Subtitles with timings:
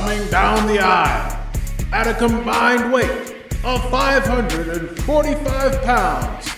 [0.00, 1.40] coming down the aisle
[1.92, 3.08] at a combined weight
[3.62, 6.48] of 545 pounds.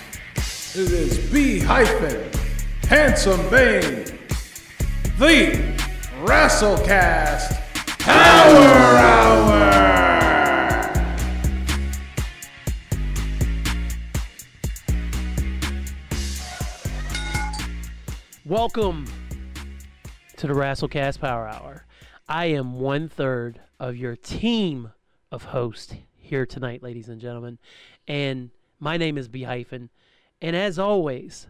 [0.75, 2.30] It is B hyphen
[2.88, 4.07] Handsome Bane,
[5.19, 5.77] the
[6.23, 7.61] WrestleCast
[7.98, 9.66] Power Hour.
[18.47, 19.05] Welcome
[20.39, 21.86] to the WrestleCast Power Hour.
[22.29, 24.93] I am one third of your team
[25.30, 27.59] of hosts here tonight, ladies and gentlemen.
[28.09, 29.91] And my name is B Hyphen.
[30.43, 31.47] And as always,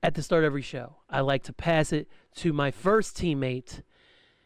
[0.00, 3.82] at the start of every show, I like to pass it to my first teammate,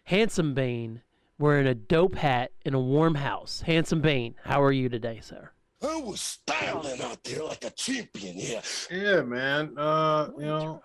[0.04, 1.02] Handsome Bane,
[1.38, 3.60] wearing a dope hat in a warm house.
[3.66, 5.51] Handsome Bane, how are you today, sir?
[5.82, 8.63] I was styling out there like a champion here.
[8.90, 9.74] Yeah, man.
[9.76, 10.82] Uh, you know,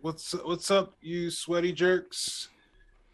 [0.00, 2.48] what's what's up, you sweaty jerks?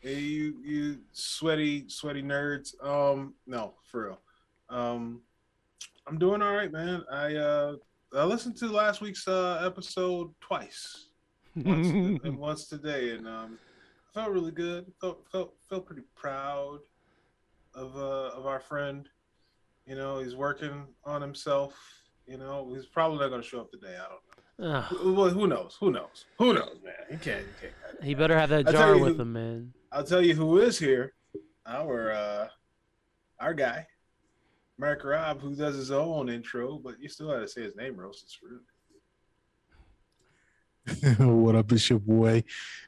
[0.01, 2.73] Hey, you you sweaty sweaty nerds.
[2.85, 4.21] Um, no, for real.
[4.71, 5.23] Um,
[6.07, 7.03] I'm doing all right, man.
[7.11, 7.77] I uh
[8.15, 11.09] I listened to last week's uh episode twice,
[11.57, 11.89] once
[12.25, 13.59] and once today, and um,
[14.11, 14.87] I felt really good.
[15.01, 16.79] Felt felt felt pretty proud
[17.75, 19.09] of uh of our friend.
[19.87, 21.75] You know, he's working on himself.
[22.27, 23.97] You know, he's probably not going to show up today.
[23.97, 24.81] I don't know.
[24.83, 25.77] Who- Well, who knows?
[25.81, 26.27] Who knows?
[26.39, 26.93] Who knows, man?
[27.11, 27.41] He can't.
[27.47, 28.05] He can't.
[28.05, 29.73] he better have that jar with him, man.
[29.91, 31.15] I'll tell you who is here.
[31.67, 32.49] Our uh,
[33.41, 33.87] our guy,
[34.79, 37.97] Mark Rob, who does his own intro, but you still got to say his name,
[37.97, 38.23] Rose.
[38.25, 38.61] It's rude.
[41.19, 41.73] what up?
[41.73, 42.45] It's your boy,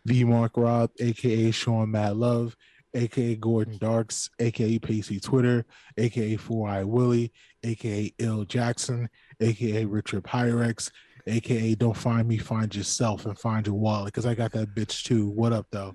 [0.06, 2.56] V Mark Rob, aka Sean Matt Love,
[2.94, 5.64] aka Gordon Darks, aka Pacey Twitter,
[5.96, 9.08] aka Four Eye Willie, aka Ill Jackson,
[9.40, 10.90] aka Richard Pyrex,
[11.26, 15.02] aka Don't Find Me, Find Yourself, and Find Your Wallet, because I got that bitch
[15.04, 15.28] too.
[15.28, 15.94] What up, though?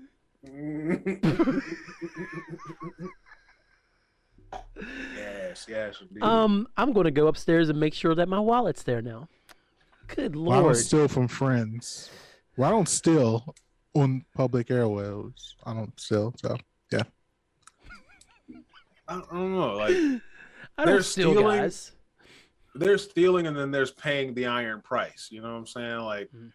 [5.16, 6.00] Yes, yes.
[6.00, 6.22] indeed.
[6.22, 9.28] Um, I'm going to go upstairs and make sure that my wallet's there now.
[10.08, 12.10] Good Well, I don't steal from friends.
[12.56, 13.54] Well, I don't steal
[13.94, 15.54] on public airways.
[15.64, 16.56] I don't steal, so
[16.92, 17.02] yeah.
[19.08, 19.74] I don't know.
[19.76, 19.90] Like
[20.78, 21.92] I they're don't steal, stealing- guys.
[22.74, 25.28] they're stealing, and then there's paying the iron price.
[25.30, 25.98] You know what I'm saying?
[26.00, 26.52] Like, Mhm.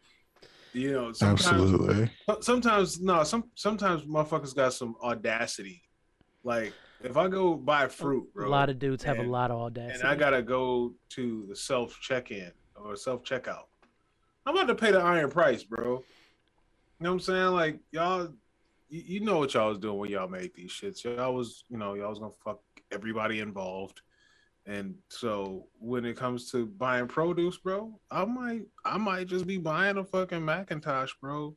[0.74, 2.12] You know, sometimes absolutely.
[2.42, 5.82] Sometimes no, some sometimes motherfuckers got some audacity.
[6.44, 6.74] Like
[7.04, 10.00] if I go buy fruit, bro, a lot of dudes have a lot of audacity.
[10.00, 13.66] and I gotta go to the self check in or self checkout,
[14.46, 16.04] I'm about to pay the iron price, bro.
[17.00, 17.48] You know what I'm saying?
[17.48, 18.30] Like y'all,
[18.90, 21.04] you, you know what y'all was doing when y'all made these shits.
[21.04, 22.62] Y'all was, you know, y'all was gonna fuck
[22.92, 24.02] everybody involved.
[24.68, 29.58] And so when it comes to buying produce, bro, I might I might just be
[29.58, 31.56] buying a fucking McIntosh, bro.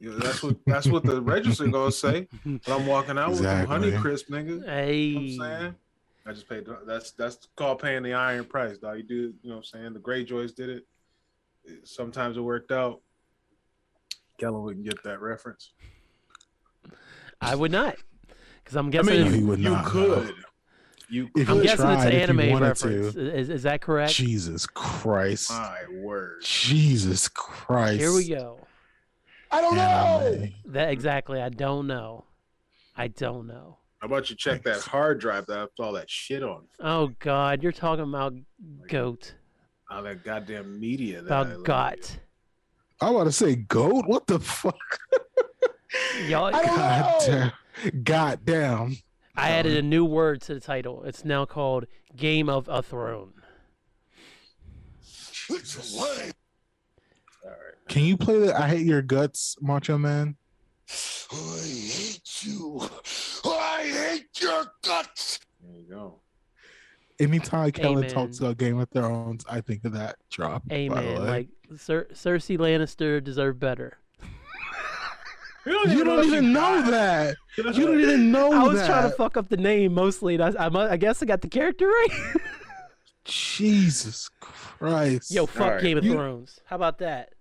[0.00, 2.26] You know, that's what that's what the register gonna say.
[2.44, 4.64] But I'm walking out with some honey crisp, nigga.
[4.64, 5.74] hey, You know what I'm saying?
[6.24, 8.96] I just paid that's that's called paying the iron price, dog.
[8.96, 9.92] You do you know what I'm saying?
[9.92, 10.86] The Greyjoys did it.
[11.64, 13.00] It- Sometimes it worked out.
[14.38, 15.72] Kellen wouldn't get that reference.
[17.40, 17.96] I would not,
[18.62, 19.22] because I'm I guessing.
[19.24, 20.34] mean, he you, would you not, could.
[21.12, 21.62] You If I'm could.
[21.64, 23.12] he guessing it's tried, an anime reference.
[23.14, 23.36] to.
[23.36, 24.14] Is, is that correct?
[24.14, 25.50] Jesus Christ.
[25.50, 26.40] My word.
[26.42, 28.00] Jesus Christ.
[28.00, 28.58] Here we go.
[29.50, 30.48] I don't know.
[30.72, 31.42] That exactly.
[31.42, 32.24] I don't know.
[32.96, 33.76] I don't know.
[33.98, 36.62] How about you check that hard drive that has all that shit on?
[36.80, 38.32] Oh God, you're talking about
[38.88, 39.34] goat,
[39.90, 41.20] All that goddamn media.
[41.20, 41.64] That I about love.
[41.64, 42.18] got.
[43.02, 44.06] I want to say goat.
[44.06, 44.74] What the fuck?
[46.26, 48.02] Y'all, I God damn.
[48.02, 48.96] God damn.
[49.34, 51.04] I added a new word to the title.
[51.04, 53.32] It's now called Game of a Throne.
[55.48, 56.32] It's lame.
[57.88, 60.36] Can you play the I Hate Your Guts, Macho Man?
[61.32, 62.88] I hate you.
[63.44, 65.40] I hate your guts.
[65.62, 66.20] There you go.
[67.18, 68.10] Anytime Kellen Amen.
[68.10, 70.66] talks about Game of Thrones, I think of that drop.
[70.68, 71.26] by the Amen.
[71.26, 73.98] Like Cer- Cersei Lannister deserved better.
[75.88, 77.36] you don't even know that.
[77.56, 78.60] You don't even know that.
[78.60, 78.86] I was that.
[78.86, 80.34] trying to fuck up the name mostly.
[80.34, 82.10] and I, I, I guess I got the character right.
[83.24, 85.30] Jesus Christ.
[85.30, 85.82] Yo, fuck right.
[85.82, 86.60] Game of You- Thrones.
[86.64, 87.34] How about that?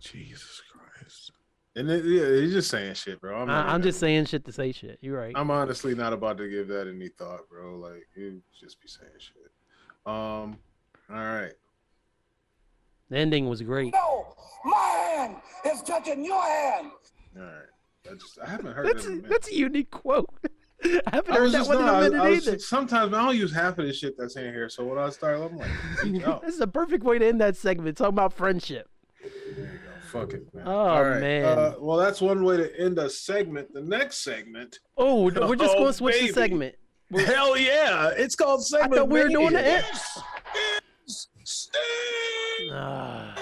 [0.00, 1.32] Jesus Christ.
[1.76, 3.40] And it, yeah, he's just saying shit, bro.
[3.42, 4.98] I'm, I, I'm just saying shit to say shit.
[5.00, 5.32] You're right.
[5.36, 7.76] I'm honestly not about to give that any thought, bro.
[7.76, 9.52] Like you just be saying shit.
[10.06, 10.58] Um.
[11.10, 11.52] All right.
[13.10, 13.92] The ending was great.
[13.94, 16.90] No, my hand is touching your hand.
[17.38, 18.10] All right.
[18.10, 19.10] I just I haven't heard That's that.
[19.10, 20.28] a, in that's a unique quote.
[20.84, 22.58] I haven't I heard that one in no, a I, minute I was- either.
[22.58, 24.68] sometimes I don't use half of the shit that's in here.
[24.68, 25.68] So when I start, I'm like,
[26.26, 27.96] oh, This is a perfect way to end that segment.
[27.96, 28.88] Talking about friendship.
[29.22, 29.70] there you go.
[30.20, 30.64] fuck it, man.
[30.66, 31.20] Oh, All right.
[31.20, 31.44] man.
[31.58, 33.74] Uh, well, that's one way to end a segment.
[33.74, 34.78] The next segment.
[34.96, 35.42] Oh, we're just
[35.74, 36.26] Oh, going to switch baby.
[36.28, 36.74] the segment.
[37.26, 38.10] Hell yeah!
[38.16, 38.94] It's called I segment.
[38.96, 39.60] thought we were doing the.
[39.60, 40.20] Yes.
[42.72, 43.34] Ah,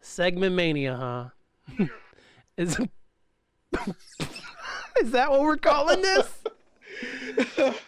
[0.00, 1.86] segment mania, huh?
[2.56, 2.78] Is
[5.00, 6.28] is that what we're calling this?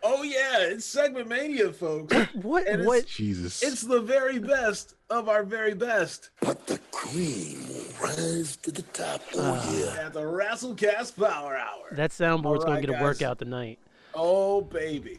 [0.00, 2.14] Oh yeah, it's segment mania, folks.
[2.34, 2.66] What?
[2.68, 3.06] And it's- What?
[3.06, 3.62] Jesus.
[3.64, 8.82] It's the very best of our very best But the cream will rise to the
[8.82, 9.20] top.
[9.34, 9.72] Oh, Ah.
[9.96, 10.06] yeah.
[10.06, 11.88] at the Wrestlecast Power Hour.
[11.96, 13.80] That soundboard's gonna Alright, get a workout tonight.
[14.14, 15.18] Oh baby,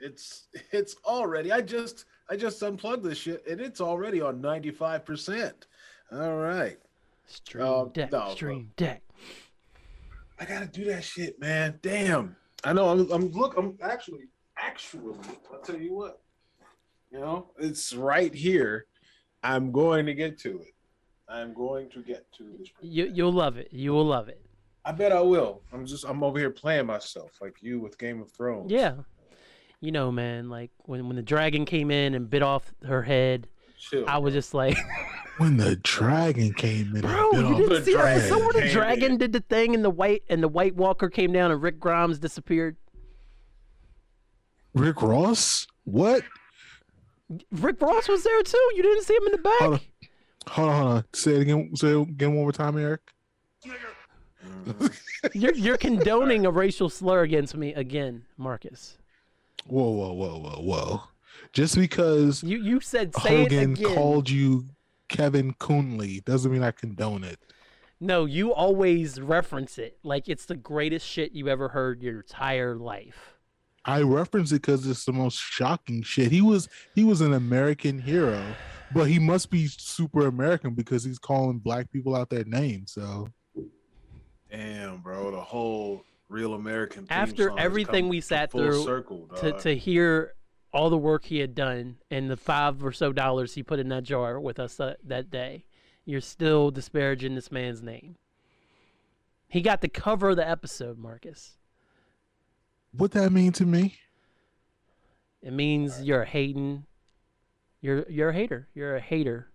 [0.00, 1.52] it's it's already.
[1.52, 5.66] I just I just unplugged this shit and it's already on ninety five percent.
[6.12, 6.78] All right,
[7.26, 8.10] Stream Um, deck.
[8.10, 9.02] no, stream deck.
[10.40, 11.78] I gotta do that shit, man.
[11.82, 12.34] Damn.
[12.64, 12.88] I know.
[12.88, 13.10] I'm.
[13.12, 13.56] I'm look.
[13.56, 14.24] I'm actually.
[14.56, 15.14] Actually,
[15.52, 16.20] I'll tell you what.
[17.10, 18.86] You know, it's right here.
[19.42, 20.74] I'm going to get to it.
[21.28, 22.68] I'm going to get to this.
[22.80, 23.68] You you'll love it.
[23.70, 24.42] You will love it.
[24.84, 25.62] I bet I will.
[25.72, 26.04] I'm just.
[26.04, 28.70] I'm over here playing myself like you with Game of Thrones.
[28.70, 28.94] Yeah.
[29.80, 30.48] You know, man.
[30.48, 33.48] Like when when the dragon came in and bit off her head,
[33.80, 34.04] Chill.
[34.06, 34.38] I was bro.
[34.38, 34.76] just like,
[35.38, 38.70] when the dragon came in, bro, you didn't the see that dragon episode where the
[38.70, 39.18] dragon in.
[39.18, 42.18] did the thing and the white and the White Walker came down and Rick Grimes
[42.18, 42.76] disappeared.
[44.74, 45.66] Rick Ross.
[45.84, 46.22] What?
[47.52, 48.70] Rick Ross was there too.
[48.76, 49.60] You didn't see him in the back.
[49.60, 49.80] Hold on.
[50.48, 51.04] Hold on, hold on.
[51.14, 51.74] Say it again.
[51.74, 53.00] Say it again one more time, Eric.
[55.34, 58.96] You're you're condoning a racial slur against me again, Marcus.
[59.66, 61.02] Whoa, whoa, whoa, whoa, whoa.
[61.52, 63.94] Just because You you said say Hogan it again.
[63.94, 64.66] called you
[65.08, 67.38] Kevin Coonley doesn't mean I condone it.
[68.02, 72.74] No, you always reference it like it's the greatest shit you ever heard your entire
[72.76, 73.34] life.
[73.84, 76.30] I reference it because it's the most shocking shit.
[76.32, 78.42] He was he was an American hero,
[78.94, 82.84] but he must be super American because he's calling black people out their name.
[82.86, 83.28] So
[84.50, 85.30] Damn, bro.
[85.30, 87.06] The whole real American.
[87.10, 89.60] After everything we sat through circle, To dog.
[89.62, 90.34] to hear
[90.72, 93.88] all the work he had done and the five or so dollars he put in
[93.88, 95.64] that jar with us that, that day,
[96.04, 98.16] you're still disparaging this man's name.
[99.48, 101.56] He got the cover of the episode, Marcus.
[102.92, 103.96] what that mean to me?
[105.42, 106.84] It means you're hating.
[107.80, 108.68] You're you're a hater.
[108.74, 109.48] You're a hater.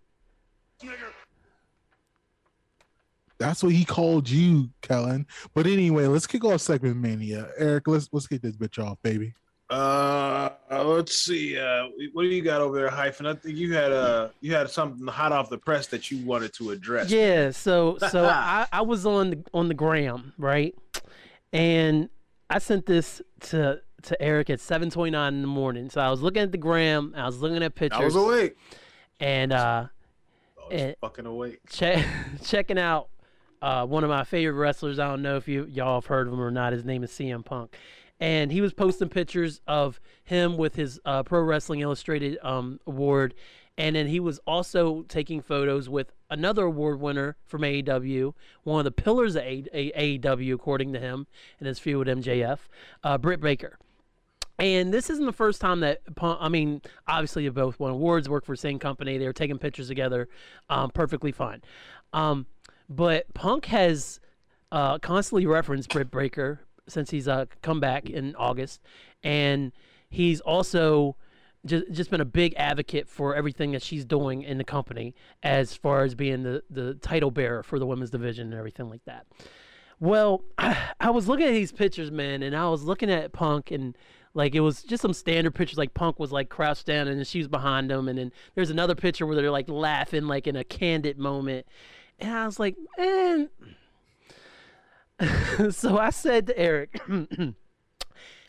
[3.38, 5.28] That's what he called you, Kellen.
[5.54, 7.50] But anyway, let's kick off segment mania.
[7.58, 9.34] Eric, let's let's get this bitch off, baby.
[9.70, 11.58] Uh, let's see.
[11.60, 13.26] Uh, what do you got over there, hyphen?
[13.26, 16.54] I think you had uh you had something hot off the press that you wanted
[16.56, 17.10] to address.
[17.10, 20.76] Yeah, so so I, I was on the on the gram, right?
[21.52, 22.10] And
[22.50, 25.90] I sent this to to Eric at 7:29 in the morning.
[25.90, 28.58] So I was looking at the gram, I was looking at pictures I was awake.
[29.20, 29.88] and uh
[30.60, 30.94] I was Eh.
[31.02, 31.60] fucking awake.
[31.70, 32.06] che-
[32.44, 33.10] checking out
[33.62, 35.00] uh, one of my favorite wrestlers.
[35.00, 36.72] I don't know if you y'all have heard of him or not.
[36.74, 37.76] His name is CM Punk,
[38.20, 43.34] and he was posting pictures of him with his uh, Pro Wrestling Illustrated um, award,
[43.78, 48.34] and then he was also taking photos with another award winner from AEW,
[48.64, 51.28] one of the pillars of AEW, according to him,
[51.60, 52.60] and his feud with MJF,
[53.04, 53.78] uh, Britt Baker.
[54.58, 58.46] And this isn't the first time that I mean, obviously they both won awards, work
[58.46, 59.18] for the same company.
[59.18, 60.30] They were taking pictures together,
[60.70, 61.62] um, perfectly fine.
[62.14, 62.46] Um,
[62.88, 64.22] but Punk has
[64.72, 68.82] uh, constantly referenced Britt Baker since he's uh, come back in August,
[69.24, 69.72] and
[70.10, 71.16] he's also
[71.66, 75.76] just just been a big advocate for everything that she's doing in the company as
[75.76, 79.26] far as being the the title bearer for the women's division and everything like that.
[80.00, 83.98] Well, I was looking at these pictures, man, and I was looking at Punk and
[84.34, 87.40] like it was just some standard pictures like Punk was like crouched down and she
[87.40, 90.64] was behind him and then there's another picture where they're like laughing like in a
[90.64, 91.66] candid moment.
[92.20, 93.50] And I was like, man
[95.72, 97.02] so I said to Eric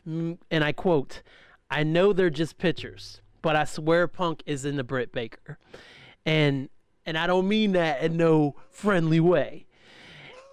[0.05, 1.23] and I quote,
[1.71, 5.59] I know they're just pictures, but I swear Punk is in the Britt Baker.
[6.25, 6.69] And
[7.05, 9.67] and I don't mean that in no friendly way.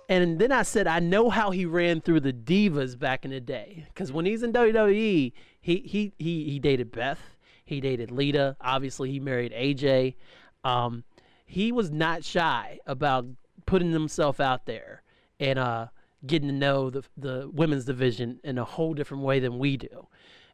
[0.08, 3.40] And then I said, I know how he ran through the divas back in the
[3.40, 3.86] day.
[3.88, 7.20] Because when he's in WWE, he, he, he, he dated Beth.
[7.66, 8.56] He dated Lita.
[8.62, 10.16] Obviously, he married AJ.
[10.64, 11.06] Um,
[11.46, 13.26] he was not shy about
[13.66, 15.02] putting himself out there
[15.40, 15.88] and uh,
[16.26, 20.08] getting to know the, the women's division in a whole different way than we do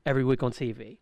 [0.05, 0.97] every week on TV.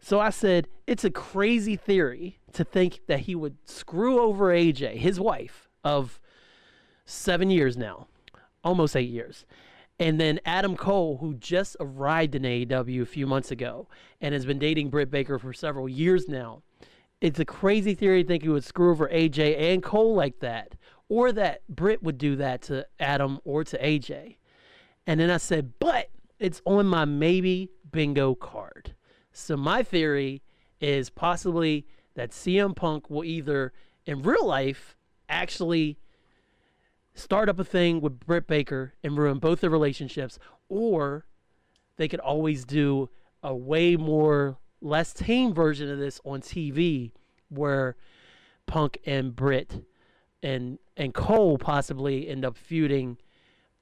[0.00, 4.96] So I said, it's a crazy theory to think that he would screw over AJ,
[4.96, 6.20] his wife of
[7.04, 8.08] seven years now,
[8.64, 9.46] almost eight years.
[9.98, 13.88] And then Adam Cole, who just arrived in AEW a few months ago
[14.20, 16.62] and has been dating Britt Baker for several years now,
[17.20, 20.74] it's a crazy theory to think he would screw over AJ and Cole like that,
[21.12, 24.36] or that Britt would do that to Adam or to AJ.
[25.06, 28.94] And then I said, but it's on my maybe bingo card.
[29.30, 30.40] So my theory
[30.80, 33.74] is possibly that CM Punk will either
[34.06, 34.96] in real life
[35.28, 35.98] actually
[37.12, 40.38] start up a thing with Britt Baker and ruin both their relationships,
[40.70, 41.26] or
[41.98, 43.10] they could always do
[43.42, 47.12] a way more less tame version of this on TV
[47.50, 47.96] where
[48.64, 49.84] Punk and Britt
[50.42, 53.18] and and Cole possibly end up feuding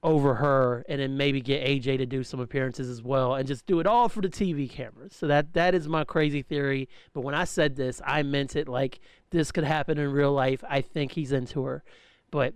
[0.03, 3.67] over her and then maybe get AJ to do some appearances as well and just
[3.67, 5.15] do it all for the TV cameras.
[5.15, 8.69] So that that is my crazy theory, but when I said this, I meant it
[8.69, 9.01] like
[9.31, 10.65] this could happen in real life.
[10.69, 11.85] I think he's into her.
[12.31, 12.55] But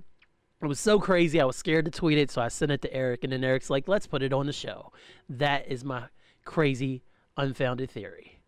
[0.63, 1.41] it was so crazy.
[1.41, 3.69] I was scared to tweet it, so I sent it to Eric and then Eric's
[3.69, 4.93] like, "Let's put it on the show."
[5.29, 6.05] That is my
[6.45, 7.03] crazy
[7.37, 8.41] unfounded theory.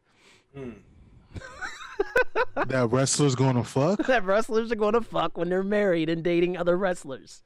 [0.55, 0.71] Hmm.
[2.67, 3.99] that wrestler's gonna fuck.
[4.07, 7.43] that wrestlers are going to fuck when they're married and dating other wrestlers.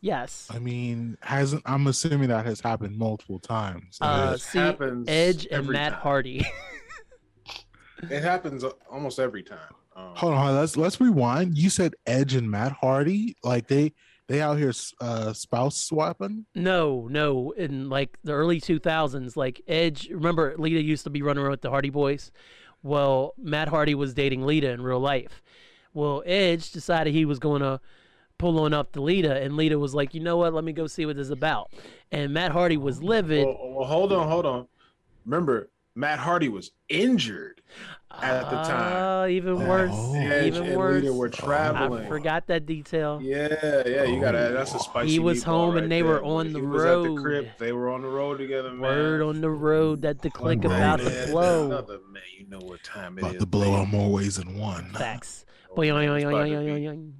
[0.00, 0.48] Yes.
[0.52, 3.98] I mean, hasn't I'm assuming that has happened multiple times.
[4.00, 6.00] Uh, It see, happens Edge and Matt time.
[6.00, 6.46] Hardy.
[8.10, 9.58] It happens almost every time.
[9.94, 11.56] Um, Hold on, hold on, let's let's rewind.
[11.56, 13.92] You said Edge and Matt Hardy, like they
[14.26, 16.46] they out here uh spouse swapping.
[16.56, 17.52] no, no.
[17.52, 21.60] In like the early 2000s, like Edge, remember Lita used to be running around with
[21.60, 22.32] the Hardy Boys?
[22.82, 25.42] Well, Matt Hardy was dating Lita in real life.
[25.94, 27.80] Well, Edge decided he was going to
[28.38, 30.52] pull on up to Lita, and Lita was like, you know what?
[30.52, 31.72] Let me go see what this is about.
[32.10, 33.46] And Matt Hardy was livid.
[33.46, 34.66] Well, well, hold on, hold on.
[35.24, 37.60] Remember, Matt Hardy was injured
[38.20, 38.92] at the time.
[38.94, 39.90] Ah, even worse.
[39.94, 40.14] Oh.
[40.16, 41.02] Edge even and worse.
[41.02, 42.04] Lita were traveling.
[42.04, 43.20] I forgot that detail.
[43.22, 45.10] Yeah, yeah, you got to That's a spicy.
[45.12, 47.44] He was meatball home and right they were on He the was At the crib.
[47.44, 47.52] road.
[47.58, 48.80] They were on the road together, man.
[48.80, 51.66] Word on the road that the click Road, about to blow.
[51.66, 53.26] Another man, you know what time it is.
[53.30, 53.76] About to blow baby.
[53.76, 54.90] out more ways than one.
[54.92, 55.44] Facts.
[55.70, 57.12] Oh, Boing, man, boing, it's boing, about to boing, be boing, boing.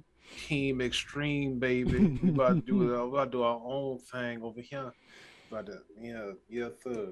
[0.47, 2.19] Team Extreme, baby.
[2.23, 3.03] We about to do it.
[3.03, 4.91] We about to do our own thing over here.
[5.51, 7.07] About to, yeah, yeah, sir.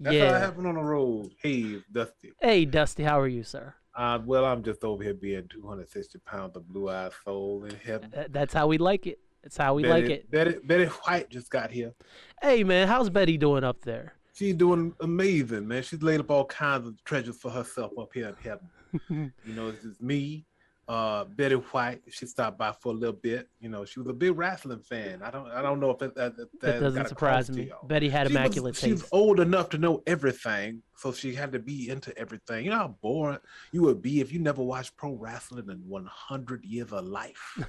[0.00, 1.30] That's how it happened on the road.
[1.42, 2.32] Hey, Dusty.
[2.40, 3.74] Hey, Dusty, how are you, sir?
[3.94, 8.10] Uh, well, I'm just over here being 260 pounds of blue-eyed soul in heaven.
[8.30, 9.18] That's how we like it.
[9.42, 10.30] That's how we Betty, like it.
[10.30, 11.92] Betty, Betty White just got here.
[12.40, 14.14] Hey, man, how's Betty doing up there?
[14.32, 15.82] She's doing amazing, man.
[15.82, 19.32] She's laid up all kinds of treasures for herself up here in heaven.
[19.44, 20.46] you know, it's just me,
[20.90, 22.02] uh, Betty White.
[22.10, 23.48] She stopped by for a little bit.
[23.60, 25.22] You know, she was a big wrestling fan.
[25.22, 27.70] I don't, I don't know if that that, that, That doesn't surprise me.
[27.84, 31.60] Betty had She was- immaculate She's old enough to know everything, so she had to
[31.60, 32.64] be into everything.
[32.64, 33.38] You know how boring
[33.70, 37.56] you would be if you never watched pro wrestling in 100 years of life.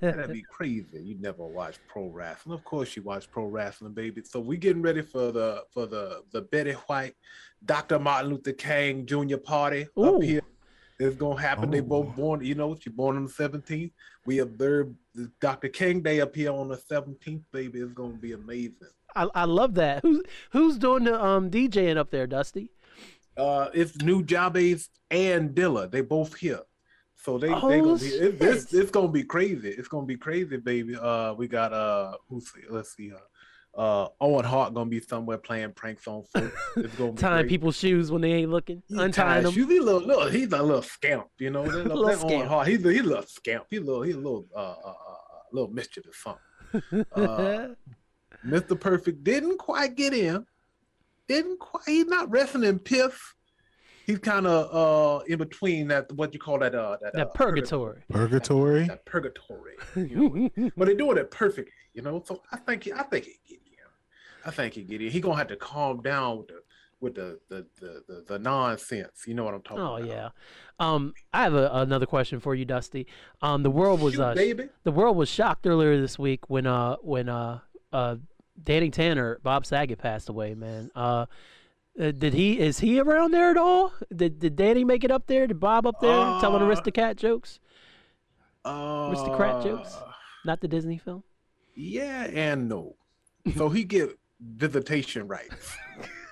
[0.00, 1.00] That'd be crazy.
[1.04, 2.58] You never watched pro wrestling.
[2.58, 4.22] Of course, you watched pro wrestling, baby.
[4.24, 7.14] So we're getting ready for the for the the Betty White,
[7.64, 8.00] Dr.
[8.00, 9.36] Martin Luther King Jr.
[9.36, 10.16] party Ooh.
[10.16, 10.39] up here.
[11.00, 11.70] It's gonna happen.
[11.70, 11.84] They Oh.
[11.84, 12.44] both born.
[12.44, 13.90] You know, she born on the 17th.
[14.26, 15.68] We observe the Dr.
[15.68, 17.80] King Day up here on the 17th, baby.
[17.80, 18.76] It's gonna be amazing.
[19.16, 20.02] I, I love that.
[20.02, 22.70] Who's who's doing the um DJing up there, Dusty?
[23.36, 25.90] Uh, it's Nujabes and Dilla.
[25.90, 26.60] They both here.
[27.16, 28.80] So they they Oh, gonna be it, this shit.
[28.82, 29.70] it's gonna be crazy.
[29.70, 30.96] It's gonna be crazy, baby.
[30.96, 33.18] Uh, we got uh, who's let's see, uh,
[33.76, 36.56] uh, Owen Hart gonna be somewhere playing pranks on folks.
[36.76, 39.52] It's gonna be Tying people's shoes when they ain't looking, He untying them.
[39.52, 39.68] shoes.
[39.68, 41.64] He little, little, he's a little scamp, you know.
[41.64, 42.46] That, Little that Owen.
[42.48, 43.64] Hart, he's a, he's a little scamp.
[43.70, 44.94] He's a little, he's a little, uh, uh, uh, uh,
[45.52, 47.04] little mischievous something.
[47.16, 47.68] Uh,
[48.46, 48.78] Mr.
[48.78, 50.46] Perfect didn't quite get in.
[51.28, 51.82] Didn't quite.
[51.86, 53.34] He's not wrestling in piff.
[54.10, 56.10] He's kind of uh in between that.
[56.12, 56.74] What you call that?
[56.74, 58.02] Uh, that, uh, purgatory.
[58.10, 58.88] Purgatory.
[58.88, 59.74] That purgatory.
[59.94, 60.70] You know?
[60.76, 61.70] but they doing it perfect.
[61.94, 62.22] You know.
[62.26, 64.44] So I think I think he get in.
[64.44, 65.10] I think he get in.
[65.10, 66.60] He gonna have to calm down with the
[67.00, 69.24] with the the the, the, the nonsense.
[69.28, 70.08] You know what I'm talking Oh about?
[70.08, 70.28] Oh yeah.
[70.80, 73.06] Um, I have a, another question for you, Dusty.
[73.42, 74.68] Um, the world was Shoot, uh, baby.
[74.82, 77.60] the world was shocked earlier this week when uh when uh
[77.92, 78.16] uh
[78.62, 80.54] Danny Tanner, Bob Saget passed away.
[80.54, 81.26] Man, uh,
[82.00, 83.92] uh, did he is he around there at all?
[84.14, 85.46] Did did Danny make it up there?
[85.46, 87.60] Did Bob up there telling Uh, Aristocat jokes?
[88.64, 89.96] Uh, Aristocrat jokes?
[90.44, 91.22] Not the Disney film.
[91.74, 92.96] Yeah and no.
[93.56, 95.76] So he get visitation rights.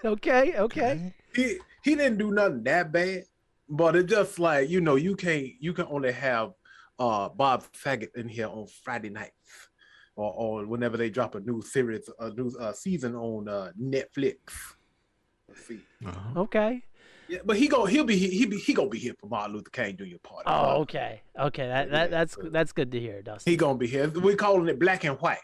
[0.04, 1.12] Okay, okay.
[1.34, 3.25] he he didn't do nothing that bad,
[3.68, 6.52] but it's just like you know you can't you can only have
[7.00, 9.68] uh Bob Saget in here on Friday nights
[10.14, 14.37] or, or whenever they drop a new series a new uh, season on uh, Netflix.
[15.49, 15.71] Let's.
[16.07, 16.40] Uh-huh.
[16.43, 16.85] Okay.
[17.28, 19.71] Yeah, but he go he'll be he be he gonna be here for Martin Luther
[19.71, 20.17] King Jr.
[20.23, 20.45] party.
[20.47, 21.21] Oh, okay.
[21.38, 21.67] Okay.
[21.67, 23.50] That, that that's so- that's good to hear, Dusty.
[23.50, 24.09] He gonna be here.
[24.09, 25.38] We calling it black and white.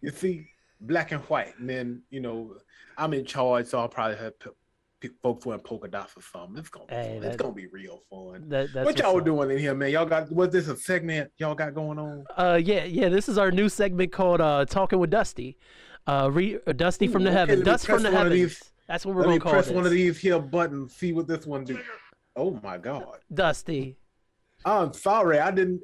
[0.00, 0.46] You see,
[0.80, 1.58] black and white.
[1.58, 2.54] And then you know,
[2.96, 4.54] I'm in charge, so I'll probably have to
[5.00, 6.56] pe- folks wearing polka dots or something.
[6.56, 7.20] It's gonna be Hey, fun.
[7.22, 8.48] that- it's gonna be real fun.
[8.48, 9.26] That, that's what y'all what's up.
[9.26, 9.90] doing in here, man?
[9.90, 12.26] Y'all got what's this a segment y'all got going on?
[12.36, 13.08] Uh, yeah, yeah.
[13.08, 15.56] This is our new segment called uh, "Talking with Dusty."
[16.06, 18.70] Uh, re- uh, Dusty from the Ooh, okay, heaven, let Dust from the one heavens.
[18.88, 19.74] These- That's what we're Let me gonna call press this.
[19.74, 20.94] one of these here buttons.
[20.94, 21.78] See what this one do.
[22.36, 23.18] Oh my god!
[23.32, 23.96] Dusty,
[24.64, 25.82] I'm sorry, I didn't.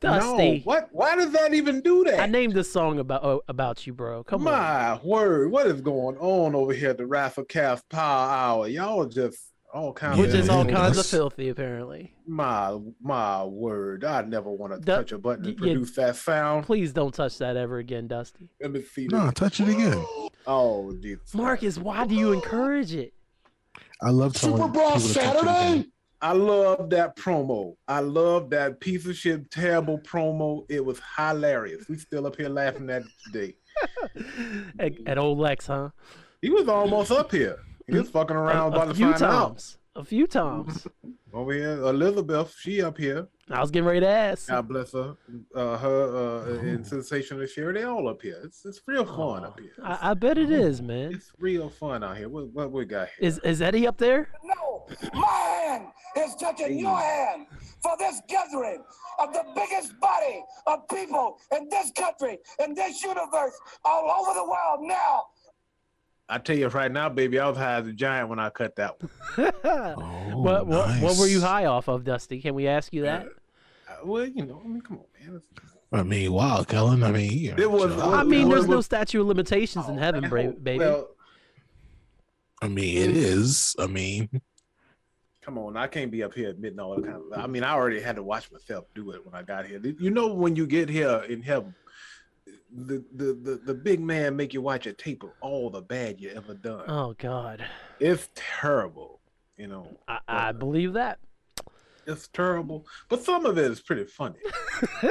[0.00, 0.58] Dusty.
[0.58, 0.60] No.
[0.64, 0.88] What?
[0.92, 2.18] Why does that even do that?
[2.20, 4.24] I named this song about oh, about you, bro.
[4.24, 4.52] Come on.
[4.52, 8.68] My word, what is going on over here at the Raffle Calf Power Hour?
[8.68, 9.38] Y'all just
[9.72, 12.14] all kinds We're of just all kinds of filthy, apparently.
[12.26, 14.04] my my word.
[14.04, 15.72] I never want to The- touch a button and y- yeah.
[15.74, 16.64] produce that sound.
[16.64, 18.48] Please don't touch that ever again, Dusty.
[18.60, 19.34] Let me see No, this.
[19.34, 20.04] touch it again.
[20.48, 21.34] Oh, Jesus.
[21.34, 23.12] Marcus, why do you encourage it?
[24.00, 25.44] I love Super Brawl people to touch it again.
[25.44, 25.88] Saturday?
[26.22, 27.76] I love that promo.
[27.86, 30.64] I love that piece of shit, terrible promo.
[30.70, 31.86] It was hilarious.
[31.88, 33.54] We still up here laughing at it today.
[34.80, 35.90] at, at old Lex, huh?
[36.40, 37.58] He was almost up here.
[37.86, 39.48] He was fucking around a, about a to few find out.
[39.48, 39.77] times.
[39.98, 40.86] A few times.
[41.32, 43.26] Over here, Elizabeth, she up here.
[43.50, 44.46] I was getting ready to ask.
[44.46, 45.16] God bless her.
[45.52, 48.40] Uh, her uh, and Sensational Sherri, they all up here.
[48.44, 49.72] It's, it's real fun up here.
[49.82, 51.14] I, I bet it is, man.
[51.14, 52.28] It's real fun out here.
[52.28, 53.28] What, what we got here?
[53.28, 54.28] Is is Eddie up there?
[54.44, 55.86] No, my hand
[56.16, 57.46] is touching your hand
[57.82, 58.84] for this gathering
[59.18, 64.44] of the biggest body of people in this country, in this universe, all over the
[64.44, 65.24] world now.
[66.28, 68.76] I tell you right now, baby, I was high as a giant when I cut
[68.76, 69.10] that one.
[69.64, 72.40] Oh, what, what what were you high off of, Dusty?
[72.40, 73.26] Can we ask you that?
[73.88, 75.36] Uh, well, you know, I mean, come on, man.
[75.36, 77.02] It's- I mean, wow, Kellen.
[77.02, 79.88] I mean, you know, It was- chill I mean, what- there's no statute of limitations
[79.88, 80.56] in heaven, Oh, bra- man.
[80.62, 80.78] baby.
[80.80, 81.08] Well,
[82.60, 83.74] I mean, it is.
[83.78, 84.28] I mean,
[85.40, 87.38] come on, I can't be up here admitting all that kind of.
[87.38, 89.80] I mean, I already had to watch myself do it when I got here.
[89.98, 91.74] You know, when you get here in heaven,
[92.74, 96.20] the the the, the big man make you watch a tape of all the bad
[96.20, 96.84] you ever done.
[96.88, 97.64] oh God,
[98.00, 99.20] It's terrible,
[99.56, 99.96] you know.
[100.06, 101.18] I, I uh, believe that.
[102.06, 104.38] It's terrible, but some of it is pretty funny.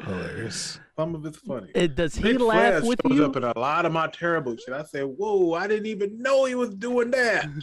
[0.00, 0.78] hilarious.
[0.96, 1.70] Some of it's funny.
[1.74, 3.24] It, does he Ric laugh Flair with shows you?
[3.24, 4.72] up in a lot of my terrible shit.
[4.74, 7.48] I said, "Whoa, I didn't even know he was doing that."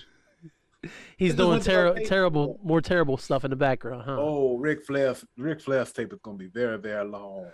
[1.17, 4.17] He's This doing what ter- terrible, more terrible stuff in the background, huh?
[4.19, 7.47] Oh, Ric Flair's Ric Flair's tape is gonna be very, very long,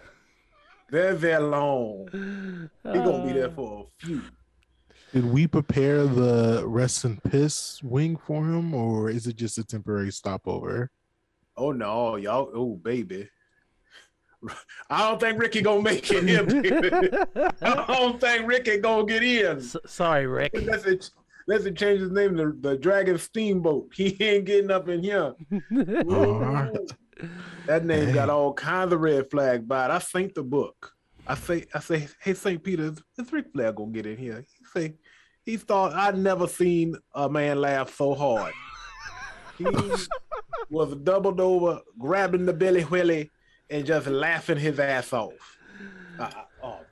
[0.94, 2.08] very, very long.
[2.12, 4.22] He gonna be there Uh, for a few.
[5.12, 9.64] Did we prepare the rest and piss wing for him, or is it just a
[9.64, 10.92] temporary stopover?
[11.58, 12.52] Oh no, y'all.
[12.54, 13.28] Oh baby,
[14.90, 16.44] I don't think Ricky gonna make it here.
[16.46, 17.10] Baby.
[17.62, 19.58] I don't think Ricky gonna get in.
[19.58, 20.52] S- sorry, Rick.
[20.64, 21.10] Let's it,
[21.48, 23.90] let's it change his name to the Dragon Steamboat.
[23.94, 25.34] He ain't getting up in here.
[26.12, 26.92] Alright.
[27.66, 29.92] That name got all kinds of red flags by it.
[29.92, 30.92] I think the book.
[31.26, 32.62] I say, I say, hey St.
[32.62, 34.46] Peter, is Ric Flair gonna get in here?
[34.60, 34.96] He say,
[35.46, 38.54] he thought I'd never seen a man laugh so hard.
[39.58, 39.66] He
[40.70, 43.32] was doubled over, grabbing the belly whilly,
[43.70, 45.58] and just laughing his ass off.
[46.20, 46.30] Uh,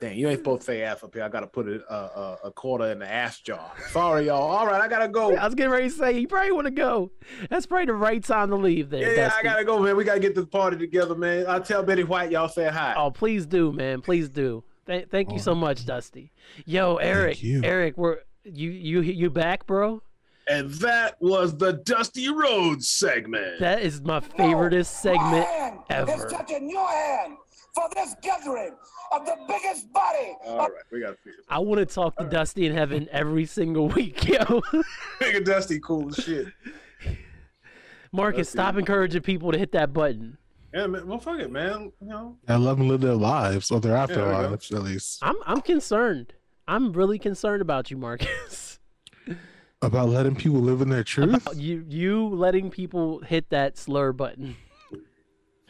[0.02, 1.22] dang, you ain't supposed to say ass up here.
[1.22, 3.72] I gotta put it, uh, uh, a quarter in the ass jar.
[3.90, 4.42] Sorry, y'all.
[4.42, 5.34] All right, I gotta go.
[5.36, 7.10] I was getting ready to say you probably want to go.
[7.48, 9.14] That's probably the right time to leave there.
[9.14, 9.96] Yeah, yeah, I gotta go, man.
[9.96, 11.46] We gotta get this party together, man.
[11.48, 12.94] I'll tell Betty White y'all say hi.
[12.96, 14.00] Oh, please do, man.
[14.02, 14.64] Please do.
[14.86, 16.32] Th- thank you so much, Dusty.
[16.66, 17.40] Yo, Eric.
[17.42, 17.62] you.
[17.62, 20.02] Eric, we're you you you back, bro?
[20.48, 23.60] And that was the Dusty Rhodes segment.
[23.60, 26.10] That is my No, favoriteest segment my ever.
[26.26, 27.36] is touching your hand
[27.74, 28.74] for this gathering
[29.12, 32.24] of the biggest body All of right, we gotta figure I want to talk to
[32.24, 34.38] Dusty in heaven every single week, yo.
[35.20, 36.48] Nigga Dusty cool as shit.
[38.12, 38.58] Marcus, Dusty.
[38.58, 40.36] stop encouraging people to hit that button.
[40.74, 41.06] Yeah, man.
[41.06, 41.92] Well, fuck it, man.
[42.00, 44.30] You know, I love them live their lives or their there we go.
[44.30, 45.18] afterlives, at least.
[45.22, 46.32] I'm I'm concerned.
[46.68, 48.78] I'm really concerned about you, Marcus.
[49.82, 51.44] About letting people live in their truth.
[51.44, 54.56] About you you letting people hit that slur button.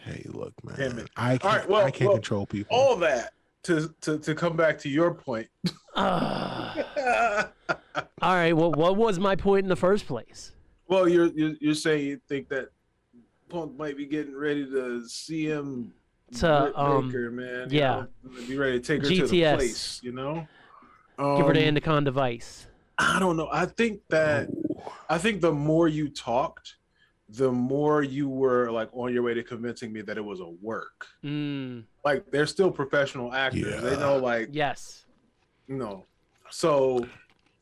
[0.05, 0.77] Hey, look, man.
[0.79, 1.09] Damn it.
[1.17, 1.45] I can't.
[1.45, 2.77] right, well, I can't well, control people.
[2.77, 3.33] all that
[3.65, 5.49] to to to come back to your point.
[5.95, 6.75] Ah.
[8.23, 8.53] All right.
[8.55, 10.53] Well, what was my point in the first place?
[10.88, 12.69] well, you're, you're you're saying you think that
[13.49, 15.93] Punk might be getting ready to see him
[16.38, 17.71] To, um, Baker, man.
[17.71, 18.05] you yeah.
[18.25, 20.01] know, be ready to take her to the place.
[20.03, 20.47] You know,
[21.19, 22.67] Give her the Um, device.
[22.99, 23.49] I don't know.
[23.53, 24.49] I think that
[25.09, 26.77] I think the more you talked,
[27.37, 30.49] the more you were like on your way to convincing me that it was a
[30.61, 31.07] work.
[31.25, 33.81] Mm, Like they're still professional actors.
[33.83, 35.07] They know like yes.
[35.66, 36.05] you know.
[36.51, 37.07] So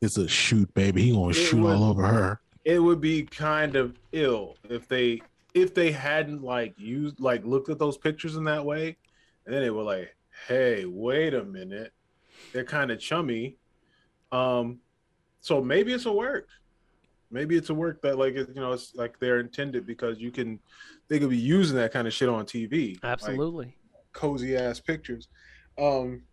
[0.01, 1.03] It's a shoot, baby.
[1.03, 2.41] He gonna shoot would- all over her.
[2.65, 5.21] it would be kind of ill if they
[5.53, 8.97] if they hadn't like used like looked at those pictures in that way,
[9.45, 10.15] and then they were like,
[10.47, 11.91] "Hey, wait a minute,
[12.53, 13.57] they're kind of chummy."
[14.31, 14.79] Um,
[15.41, 16.47] so maybe it's a work.
[17.31, 20.59] Maybe it's a work that like you know it's like they're intended because you can
[21.07, 22.93] they could be using that kind of shit on TV.
[23.01, 23.75] like Absolutely.
[24.13, 25.27] cozy ass pictures.
[25.77, 26.23] Um,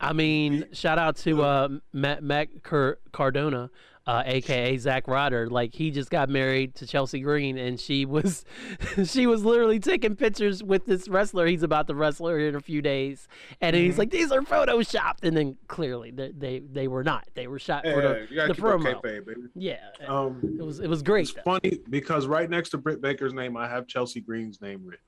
[0.00, 3.70] I mean, shout out to uh, Matt, Matt Car- Cardona,
[4.06, 5.48] uh, aka Zack Ryder.
[5.48, 8.44] Like he just got married to Chelsea Green, and she was,
[9.04, 11.46] she was literally taking pictures with this wrestler.
[11.46, 13.28] He's about to wrestle her in a few days,
[13.60, 17.26] and he's like, "These are photoshopped," and then clearly they they, they were not.
[17.34, 19.00] They were shot yeah, for the, the promo.
[19.00, 19.40] kayfabe, baby.
[19.54, 21.28] Yeah, Um, it was it was great.
[21.28, 21.42] It's though.
[21.42, 25.04] funny because right next to Britt Baker's name, I have Chelsea Green's name written.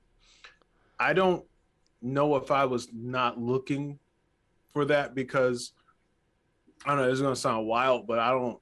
[0.99, 1.45] I don't
[2.01, 3.99] know if I was not looking
[4.73, 5.73] for that because
[6.85, 7.05] I don't know.
[7.05, 8.59] This is gonna sound wild, but I don't.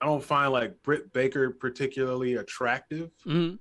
[0.00, 3.58] I don't find like Britt Baker particularly attractive Mhm.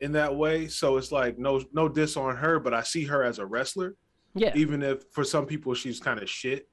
[0.00, 0.68] in that way.
[0.68, 3.96] So it's like no no diss on her, but I see her as a wrestler.
[4.34, 6.68] Yeah, Even if for some people she's kind of shit.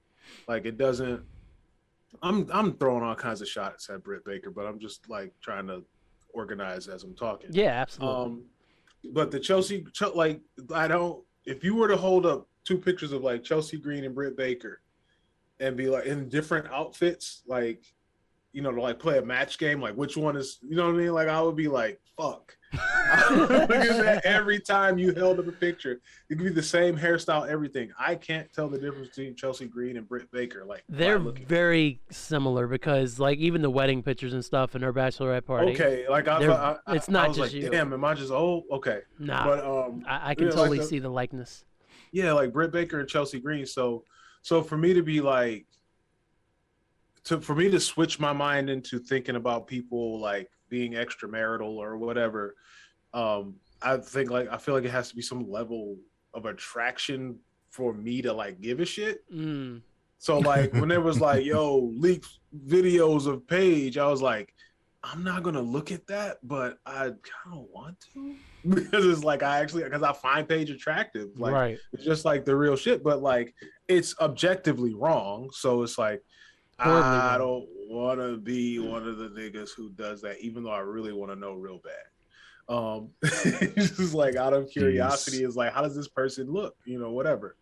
[0.48, 1.24] Like it doesn't.
[2.22, 5.68] I'm I'm throwing all kinds of shots at Britt Baker, but I'm just like trying
[5.68, 5.84] to
[6.34, 7.50] organize as I'm talking.
[7.52, 8.16] yeah, absolutely.
[8.16, 8.44] Um,
[9.14, 10.40] but the Chelsea, like,
[10.74, 11.24] I don't.
[11.46, 14.82] If you were to hold up two pictures of like Chelsea Green and Britt Baker,
[15.60, 17.84] and be like in different outfits, like,
[18.54, 20.96] you know, to like play a match game, like which one is, you know what
[20.96, 21.14] I mean?
[21.14, 22.56] Like, I would be like, fuck.
[23.32, 23.70] Look
[24.26, 26.02] every time you held up a picture.
[26.30, 27.92] It could be the same hairstyle, everything.
[28.00, 30.66] I can't tell the difference between Chelsea Green and Britt Baker.
[30.66, 35.46] Like, They're very similar because, like, even the wedding pictures and stuff in her bachelorette
[35.46, 35.74] party.
[35.74, 36.06] okay.
[36.10, 37.70] Like, I, I, I, it's not I was just like, you.
[37.70, 38.64] damn, am I just old?
[38.72, 39.02] Okay.
[39.20, 41.66] Nah, But um, I, I can yeah, like totally the- see the likeness.
[42.12, 43.66] yeah, like Britt Baker and Chelsea Green.
[43.66, 44.04] So,
[44.42, 45.66] so for me to be like,
[47.26, 51.98] to for me to switch my mind into thinking about people like being extramarital or
[51.98, 52.56] whatever,
[53.14, 55.98] um, I think like I feel like it has to be some level
[56.34, 59.30] of attraction for me to like give a shit.
[59.34, 59.82] Mm.
[60.20, 62.28] So like when it was like, yo, leaked
[62.68, 64.54] videos of Paige, I was like,
[65.04, 68.36] I'm not gonna look at that, but I kind of want to
[68.70, 71.30] because it's like I actually because I find Paige attractive.
[71.36, 71.78] Like right.
[71.92, 73.54] it's just like the real shit, but like
[73.88, 75.50] it's objectively wrong.
[75.52, 76.22] So it's like
[76.84, 80.72] Horribly I don't want to be one of the niggas who does that, even though
[80.72, 82.74] I really want to know real bad.
[82.74, 86.76] Um, it's just like out of curiosity, is like, how does this person look?
[86.86, 87.58] You know, whatever.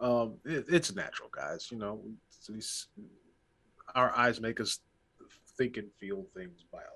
[0.00, 1.68] Um, it, it's natural, guys.
[1.70, 2.02] You know,
[2.48, 2.88] these,
[3.94, 4.80] our eyes make us
[5.56, 6.94] think and feel things biologically.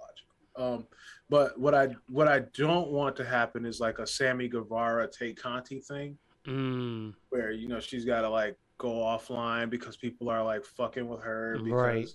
[0.57, 0.87] Um,
[1.31, 5.33] but what I what I don't want to happen is like a Sammy Guevara Tay
[5.35, 7.15] Conti thing Mm.
[7.31, 11.23] where you know she's got to like go offline because people are like fucking with
[11.23, 12.09] her because Right.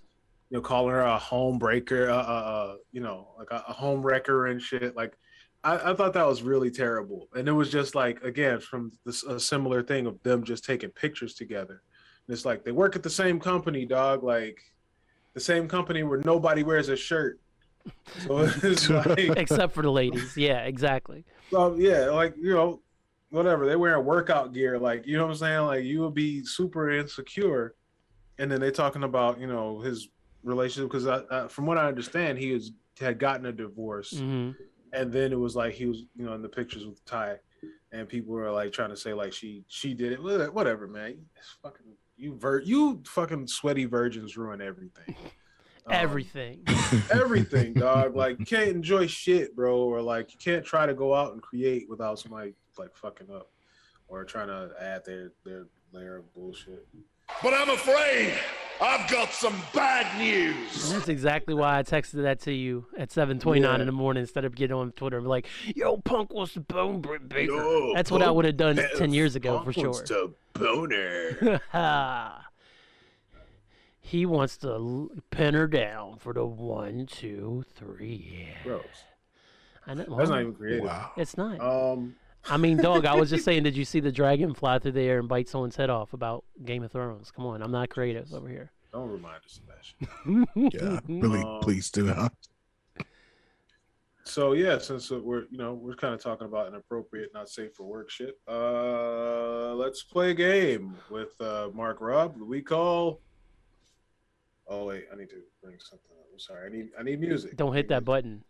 [0.49, 3.73] you know calling her a home breaker, uh, uh, uh you know like a, a
[3.73, 4.95] home wrecker and shit.
[4.95, 5.17] Like
[5.63, 9.23] I, I thought that was really terrible, and it was just like again from this
[9.23, 11.81] a similar thing of them just taking pictures together.
[12.27, 14.23] And it's like they work at the same company, dog.
[14.23, 14.59] Like
[15.33, 17.39] the same company where nobody wears a shirt.
[18.25, 20.35] So it's like Except for the ladies.
[20.35, 21.23] Yeah, exactly.
[21.49, 22.81] so yeah, like you know,
[23.29, 25.61] whatever they wearing workout gear, like you know what I'm saying.
[25.61, 27.75] Like you would be super insecure,
[28.37, 30.09] and then they talking about you know his
[30.43, 34.51] relationship because I, I, from what I understand, he was had gotten a divorce, hmm
[34.93, 37.37] and then it was like he was you know in the pictures with Ty,
[37.91, 41.17] and people were like trying to say like she she did it, whatever, man.
[41.35, 41.85] It's fucking
[42.15, 45.15] you vir- you fucking sweaty virgins ruin everything.
[45.85, 46.65] Um, Everything.
[47.11, 48.13] everything, dog.
[48.13, 51.41] Like you can't enjoy shit, bro, or like you can't try to go out and
[51.41, 53.49] create without somebody like fucking up
[54.07, 56.87] or trying to add their their layer of bullshit.
[57.43, 58.33] But I'm afraid
[58.79, 60.91] I've got some bad news.
[60.91, 63.79] that's exactly why I texted that to you at 7:29 Yeah.
[63.81, 66.61] in the morning instead of getting on Twitter and be like, "Yo, Punk wants to
[66.61, 69.89] bone Britt Baker." Yo, that's what I would have done 10 years ago for sure.
[69.91, 71.59] wants to boner.
[73.99, 78.45] he wants to pin her down for the one, two, three.
[78.47, 78.63] Yeah.
[78.63, 78.83] Gross.
[79.85, 80.05] I know.
[80.17, 80.85] That's not even creative.
[80.85, 81.11] Wow.
[81.17, 81.59] It's not.
[81.59, 83.05] Um, I mean, dog.
[83.05, 83.63] I was just saying.
[83.63, 86.45] Did you see the dragon fly through the air and bite someone's head off about
[86.63, 87.31] Game of Thrones?
[87.31, 88.71] Come on, I'm not creative over here.
[88.93, 90.47] don't remind us of that.
[90.73, 92.07] Yeah, really, Um, please do.
[92.07, 92.29] Huh?
[94.23, 97.73] So yeah, since uh, we're you know we're kind of talking about inappropriate, not safe
[97.75, 98.37] for work shit.
[98.47, 102.35] Uh, let's play a game with uh, Mark Rob.
[102.37, 103.21] We call.
[104.67, 106.25] Oh wait, I need to bring something up.
[106.33, 106.67] I'm sorry.
[106.69, 107.55] I need I need music.
[107.55, 108.43] Don't hit that button.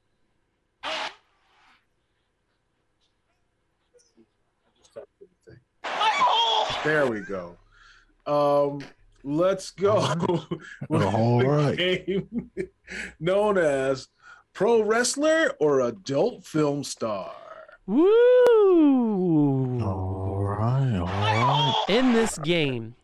[6.83, 7.57] There we go.
[8.25, 8.81] Um,
[9.23, 10.15] let's go.
[10.89, 11.75] with All the.
[11.75, 12.51] Game
[13.19, 14.09] known as
[14.53, 17.33] pro wrestler or adult film star.
[17.85, 19.81] Woo!
[19.81, 21.85] All right, all right.
[21.87, 22.95] In this game,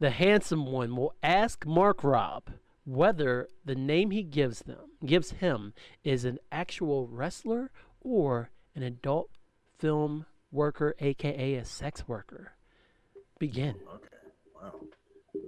[0.00, 2.44] the handsome one will ask Mark Rob
[2.86, 5.72] whether the name he gives them gives him
[6.02, 9.30] is an actual wrestler or an adult
[9.78, 12.53] film worker, aka a sex worker.
[13.44, 13.74] Begin.
[13.94, 14.22] Okay.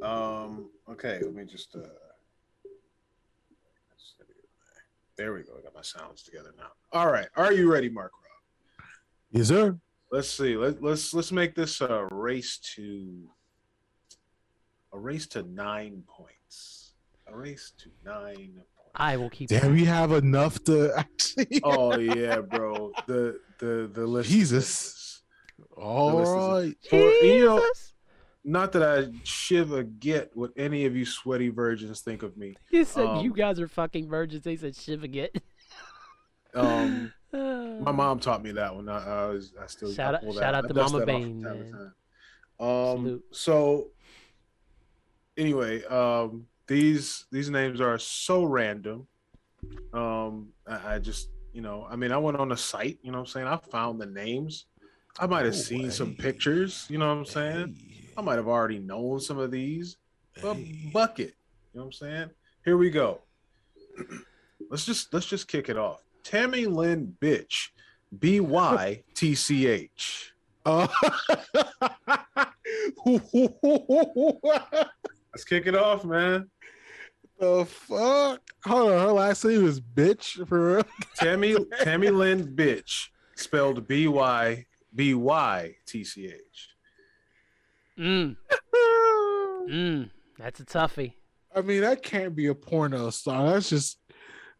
[0.02, 0.44] Wow.
[0.44, 0.68] Um.
[0.90, 1.18] Okay.
[1.22, 1.74] Let me just.
[1.74, 1.80] uh
[5.16, 5.52] There we go.
[5.58, 6.66] I got my sounds together now.
[6.92, 7.28] All right.
[7.36, 8.12] Are you ready, Mark?
[8.12, 8.86] Rob?
[9.30, 9.78] Yes, sir.
[10.12, 10.58] Let's see.
[10.58, 13.30] Let, let's let's make this a race to
[14.92, 16.92] a race to nine points.
[17.28, 18.92] A race to nine points.
[18.94, 19.48] I will keep.
[19.48, 21.62] Damn, we have enough to actually.
[21.64, 22.92] Oh yeah, bro.
[23.06, 24.28] The the the list.
[24.28, 25.05] Jesus.
[25.76, 27.64] All list is- For, you know,
[28.44, 32.54] not that I shiver get what any of you sweaty virgins think of me.
[32.70, 34.44] He said um, you guys are fucking virgins.
[34.44, 35.36] He said shiver get.
[36.54, 38.88] Um, my mom taught me that one.
[38.88, 41.42] I, I was I still Shout out- pull shout out I to Mama that Bane,
[41.42, 41.92] from time to man.
[42.58, 43.24] Um, Salute.
[43.32, 43.88] so
[45.36, 49.06] anyway, um, these these names are so random.
[49.92, 52.98] Um, I, I just you know, I mean, I went on a site.
[53.02, 54.64] You know, what I'm saying I found the names.
[55.18, 56.86] I might have seen some pictures.
[56.90, 57.76] You know what I'm saying?
[58.16, 59.96] I might have already known some of these.
[60.42, 60.90] But Hey.
[60.92, 61.34] bucket.
[61.72, 62.30] You know what I'm saying?
[62.64, 63.22] Here we go.
[64.70, 66.02] let's just let's just kick it off.
[66.22, 67.68] Tammy Lynn Bytch.
[68.18, 70.32] B Y T C H.
[70.64, 70.86] Uh,
[75.32, 76.50] Let's kick it off, man.
[77.38, 78.40] the fuck?
[78.64, 80.82] Hold on, her last name is bitch for real.
[81.16, 83.08] Tammy Tammy Lynn Bytch.
[83.36, 84.64] Spelled B Y
[84.96, 86.68] B Y T C H.
[87.98, 88.36] Mm,
[89.70, 91.12] mm, that's a toughie.
[91.54, 93.50] I mean, that can't be a porno star.
[93.50, 93.98] That's just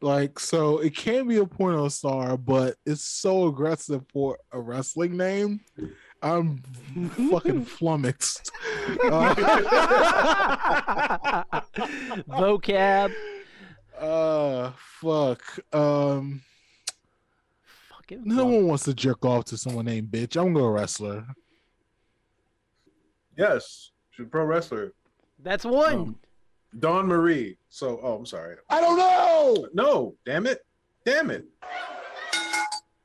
[0.01, 0.79] like so.
[0.79, 5.61] It can be a porno star, but it's so aggressive for a wrestling name.
[6.23, 6.59] I'm
[7.31, 8.51] fucking flummoxed.
[9.11, 9.35] Uh,
[12.29, 13.13] Vocab.
[13.99, 14.71] uh,
[15.01, 15.43] fuck.
[15.75, 16.41] Um,
[18.09, 18.23] Fucking.
[18.25, 18.47] no flop.
[18.47, 20.41] one wants to jerk off to someone named bitch.
[20.41, 21.27] I'm gonna wrestler.
[23.37, 23.91] Yes.
[24.11, 24.93] She's a pro wrestler.
[25.43, 25.95] That's one.
[25.95, 26.19] Um,
[26.79, 27.59] Dawn Marie.
[27.69, 28.57] So oh I'm sorry.
[28.71, 29.67] I don't know.
[29.75, 30.65] No, damn it.
[31.05, 31.47] Damn it.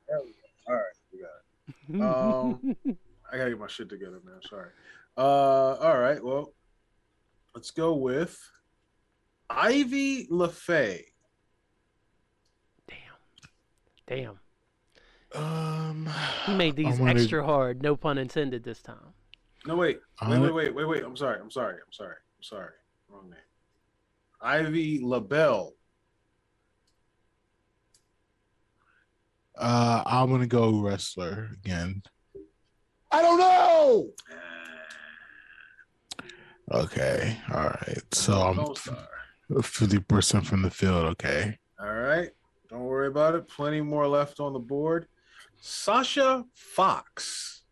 [0.08, 0.68] There we go.
[0.68, 1.30] All right, we got
[1.88, 2.02] it.
[2.02, 2.76] Um,
[3.32, 4.40] I gotta get my shit together, man.
[4.48, 4.70] Sorry.
[5.16, 6.22] Uh, all right.
[6.22, 6.52] Well,
[7.54, 8.38] let's go with
[9.50, 11.02] Ivy LaFay.
[12.88, 12.96] Damn.
[14.06, 14.41] Damn.
[15.34, 16.08] Um,
[16.46, 17.82] He made these I'm extra hard.
[17.82, 19.14] No pun intended this time.
[19.66, 21.04] No, wait, wait, I'm- wait, wait, wait, wait.
[21.04, 21.40] I'm sorry.
[21.40, 21.74] I'm sorry.
[21.74, 22.16] I'm sorry.
[22.16, 22.72] I'm sorry.
[23.08, 23.38] Wrong name.
[24.40, 25.72] Ivy LaBelle.
[29.56, 32.02] Uh, I'm gonna go wrestler again.
[33.10, 34.10] I don't know.
[36.70, 38.02] Okay, all right.
[38.12, 41.04] So I'm fifty percent from the field.
[41.06, 41.58] Okay.
[41.78, 42.30] All right.
[42.70, 43.46] Don't worry about it.
[43.48, 45.06] Plenty more left on the board.
[45.64, 47.62] Sasha Fox.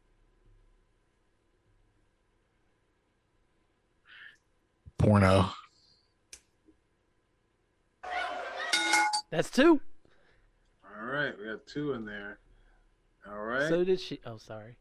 [4.97, 5.51] Porno.
[9.31, 9.81] That's two.
[10.85, 12.39] All right, we got two in there.
[13.29, 13.69] All right.
[13.69, 14.21] So did she.
[14.25, 14.77] Oh, sorry.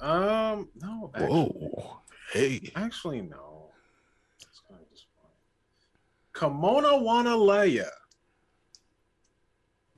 [0.00, 1.10] um, no.
[1.14, 2.00] Actually, Whoa.
[2.32, 2.70] Hey.
[2.76, 3.70] actually no.
[4.40, 5.34] That's kind of disappointing.
[6.34, 7.88] Kimona Wanalaya.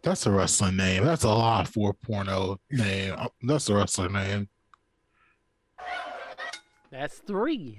[0.03, 1.05] That's a wrestling name.
[1.05, 3.15] That's a lot for a porno name.
[3.19, 4.49] Uh, That's a wrestling name.
[6.91, 7.79] That's three.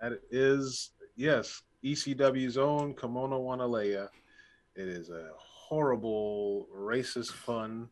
[0.00, 4.08] That is yes, ECW's own Kimona Wanalaya.
[4.76, 7.88] It is a horrible racist pun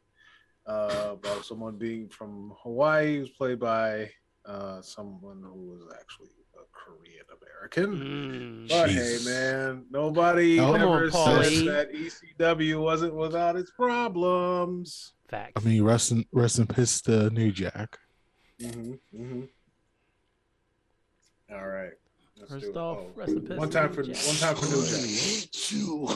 [0.66, 4.10] uh, about someone being from Hawaii who's played by
[4.44, 6.39] uh, someone who was actually a
[6.84, 8.66] Korean American.
[8.66, 8.68] Mm.
[8.68, 9.26] But Jesus.
[9.26, 11.66] hey, man, nobody Come on, ever says Paulie.
[11.66, 15.12] that ECW wasn't without its problems.
[15.28, 15.52] Facts.
[15.56, 17.98] I mean, rest in, rest in piss to New Jack.
[18.60, 19.42] Mm-hmm, mm-hmm.
[21.54, 21.92] All right.
[22.38, 22.76] Let's First do it.
[22.76, 24.16] off, Oh, rest in peace one to time New for Jack.
[24.26, 25.00] one time for New I Jack.
[25.00, 26.08] hate you.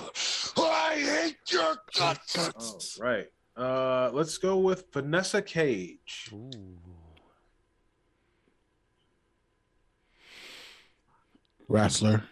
[0.57, 2.98] I hate your guts.
[3.00, 3.27] right.
[3.57, 6.31] Uh, let's go with Vanessa Cage.
[6.33, 6.74] Ooh.
[11.68, 12.22] Wrestler.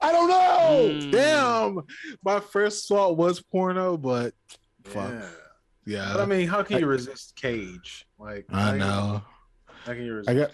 [0.00, 1.06] I don't know.
[1.08, 1.12] Mm.
[1.12, 1.80] Damn.
[2.24, 4.34] My first thought was porno, but
[4.84, 5.10] fuck.
[5.12, 5.28] Yeah.
[5.84, 6.10] Yeah.
[6.12, 8.06] But I mean, how can I- you resist Cage?
[8.18, 9.22] Like I how- know.
[9.84, 10.28] How can you resist?
[10.30, 10.50] I got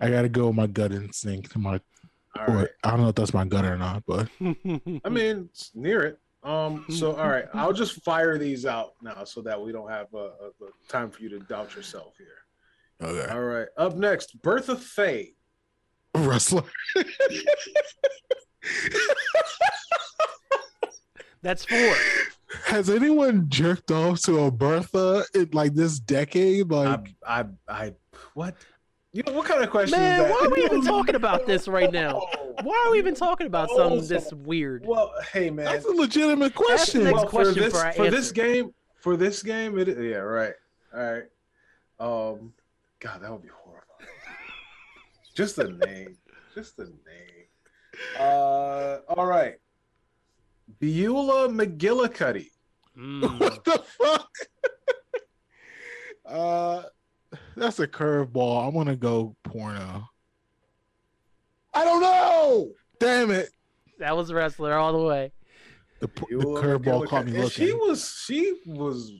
[0.00, 1.56] I gotta go with my gut instinct.
[1.56, 1.80] My
[2.38, 2.68] All or right.
[2.82, 6.18] I don't know if that's my gut or not, but I mean, it's near it.
[6.42, 6.84] Um.
[6.90, 10.16] So all right, I'll just fire these out now, so that we don't have a,
[10.18, 13.08] a, a time for you to doubt yourself here.
[13.08, 13.32] okay.
[13.32, 13.68] All right.
[13.76, 15.34] Up next, Bertha Faye.
[16.14, 16.64] Wrestler.
[21.42, 21.94] That's four.
[22.66, 26.70] Has anyone jerked off to a Bertha in like this decade?
[26.70, 27.94] Like, I, I, I,
[28.34, 28.54] what?
[29.14, 30.30] You know what kind of question Man, is that?
[30.30, 32.26] why are we even talking about this right now?
[32.62, 34.86] Why are we even talking about Oh, something this weird?
[34.86, 35.66] Well, hey man.
[35.66, 37.04] that's a legitimate question.
[37.04, 40.54] next well, question for this for for this game, for this game, it yeah, right.
[40.94, 41.24] All right.
[42.00, 42.54] Um,
[43.00, 43.61] God, that would be horrifying.
[45.34, 46.16] Just the name.
[46.54, 47.46] Just the name.
[48.18, 49.54] Uh, all right.
[50.78, 52.48] Beulah McGillicuddy.
[52.96, 53.40] Mm.
[53.40, 54.30] what the fuck?
[56.26, 56.82] uh,
[57.56, 58.68] that's a curveball.
[58.68, 60.08] I'm gonna go porno.
[61.74, 62.72] I don't know.
[63.00, 63.48] Damn it!
[63.98, 65.32] That was wrestler all the way.
[66.00, 67.34] The, the curveball caught me McGillicuddy.
[67.34, 67.66] And looking.
[67.66, 69.12] She was she was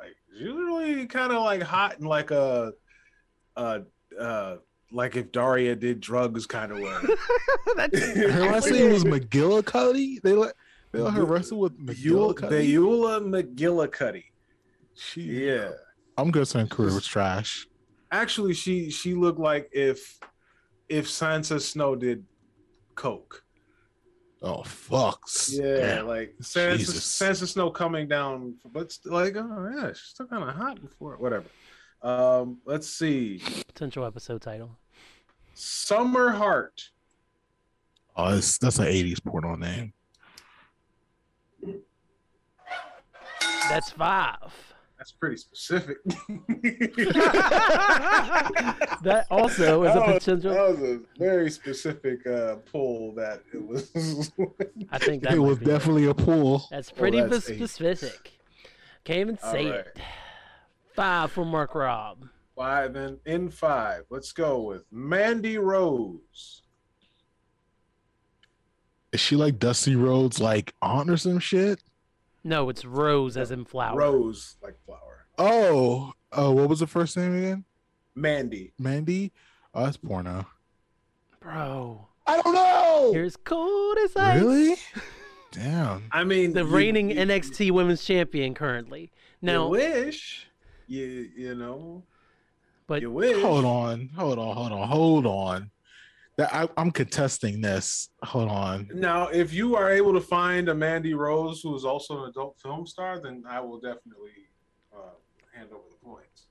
[0.00, 2.72] like she was really kind of like hot and like a
[3.56, 3.80] uh
[4.18, 4.56] uh
[4.92, 6.96] like if Daria did drugs kind of way.
[7.76, 10.22] That's Her last name was McGillicuddy.
[10.22, 10.54] They let
[10.92, 12.72] they let her wrestle with Beulah, McGillicuddy.
[12.74, 14.24] Beulah McGillicuddy.
[14.94, 15.70] She, Yeah.
[16.16, 17.68] I'm gonna say her career was trash.
[18.10, 20.18] Actually, she she looked like if
[20.88, 22.24] if Sansa Snow did
[22.94, 23.44] coke.
[24.40, 25.20] Oh fuck!
[25.50, 26.06] Yeah, Damn.
[26.06, 30.80] like Sansa, Sansa Snow coming down, but like oh yeah, she's still kind of hot
[30.80, 31.44] before whatever.
[32.02, 34.76] Um, let's see, potential episode title.
[35.54, 36.90] Summer Heart.
[38.16, 39.92] Oh, that's that's an '80s porno name.
[43.68, 44.52] That's five.
[44.96, 45.98] That's pretty specific.
[49.02, 50.52] that also is a That was- potential.
[50.54, 53.12] That was a very specific uh, pull.
[53.14, 53.90] That it was.
[54.90, 56.66] I think that it was be definitely a pull.
[56.70, 57.56] That's pretty that's bes- eight.
[57.68, 58.32] specific.
[59.04, 59.80] Can't even say right.
[59.80, 59.98] it.
[60.98, 62.24] Five for Mark Rob.
[62.56, 64.02] Five and in five.
[64.10, 66.62] Let's go with Mandy Rose.
[69.12, 71.80] Is she like Dusty Rhodes, like aunt or some shit?
[72.42, 73.96] No, it's Rose as in flower.
[73.96, 75.26] Rose like flower.
[75.38, 77.64] Oh, oh, what was the first name again?
[78.16, 78.72] Mandy.
[78.76, 79.30] Mandy.
[79.74, 80.46] Oh, that's porno.
[81.38, 83.12] Bro, I don't know.
[83.14, 84.40] you're as cold as ice.
[84.42, 84.74] Really?
[85.52, 86.08] Damn.
[86.10, 89.12] I mean, The you- reigning you- NXT Women's Champion currently.
[89.40, 90.46] Now, wish.
[90.88, 92.02] You you know.
[92.86, 93.40] but you wish.
[93.42, 95.70] Hold on, hold on, hold on, hold on.
[96.36, 98.08] That I, I'm contesting this.
[98.22, 98.88] Hold on.
[98.94, 102.56] Now, if you are able to find a Mandy Rose who is also an adult
[102.62, 104.48] film star, then I will definitely
[104.96, 105.10] uh,
[105.54, 106.46] hand over the points.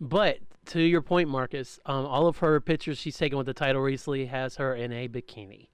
[0.00, 3.82] but to your point, Marcus, um, all of her pictures she's taken with the title
[3.82, 5.68] recently has her in a bikini.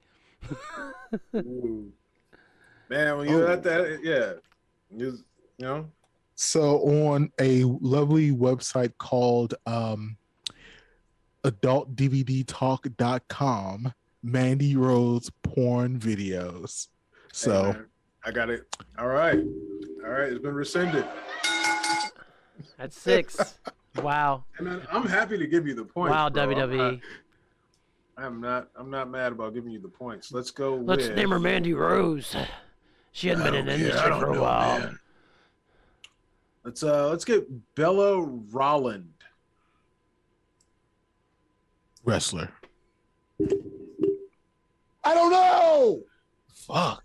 [2.88, 3.52] Man, when you're Oh.
[3.52, 4.32] at that, yeah,
[4.96, 5.18] you,
[5.58, 5.90] you know,
[6.36, 10.16] So on a lovely website called um,
[11.44, 16.88] adultdvdtalk.com, Mandy Rose porn videos.
[17.32, 17.86] So man,
[18.24, 18.76] I got it.
[18.98, 19.42] All right,
[20.04, 21.06] all right, it's been rescinded.
[22.78, 23.58] That's six.
[24.02, 24.44] wow.
[24.58, 26.10] And then I'm happy to give you the points.
[26.10, 26.42] Wow, bro.
[26.42, 26.76] I'm WWE.
[26.76, 27.00] not-
[28.18, 28.70] I'm not.
[28.76, 30.32] I'm not mad about giving you the points.
[30.32, 30.76] Let's go.
[30.76, 32.34] Let's with, name her Mandy Rose.
[33.12, 34.94] She hadn't been in the industry for a while.
[36.66, 37.08] Let's uh.
[37.08, 39.12] Let's get Bella Rolland.
[42.04, 42.50] wrestler.
[45.04, 46.02] I don't know.
[46.52, 47.04] Fuck.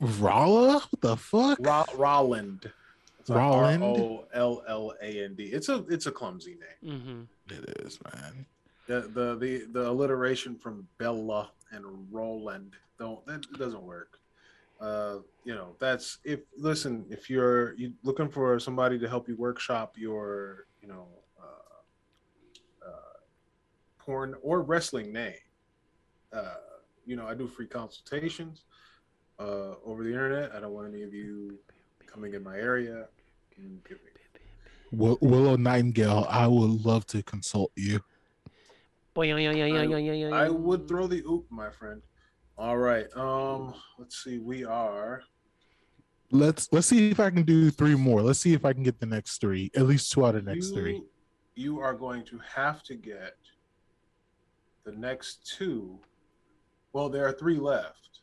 [0.00, 0.74] Rolla?
[0.90, 1.58] What the fuck?
[1.60, 2.70] Ro- Rolland.
[3.18, 3.82] It's like Rolland?
[3.82, 5.44] R O L L A N D.
[5.46, 7.28] It's a it's a clumsy name.
[7.48, 8.46] hmm It is, man.
[8.86, 14.17] The the the, the alliteration from Bella and Rolland don't that doesn't work.
[14.80, 19.36] Uh, you know that's if listen if you're you looking for somebody to help you
[19.36, 21.08] workshop your you know
[21.40, 23.18] uh, uh,
[23.98, 25.34] porn or wrestling name.
[26.32, 26.54] Uh,
[27.06, 28.64] you know I do free consultations
[29.38, 30.52] uh, over the internet.
[30.54, 31.58] I don't want any of you
[32.06, 33.08] coming in my area.
[33.56, 33.98] and give
[34.90, 38.00] Will- Willow Nightingale, I would love to consult you.
[39.14, 39.28] Boy,
[40.32, 42.00] I would throw the oop, my friend.
[42.58, 43.06] All right.
[43.16, 44.38] Um, let's see.
[44.38, 45.22] We are
[46.30, 48.20] Let's let's see if I can do three more.
[48.20, 49.70] Let's see if I can get the next three.
[49.74, 51.02] At least two out of the next you, three.
[51.54, 53.36] You are going to have to get
[54.84, 55.98] the next two.
[56.92, 58.20] Well, there are three left.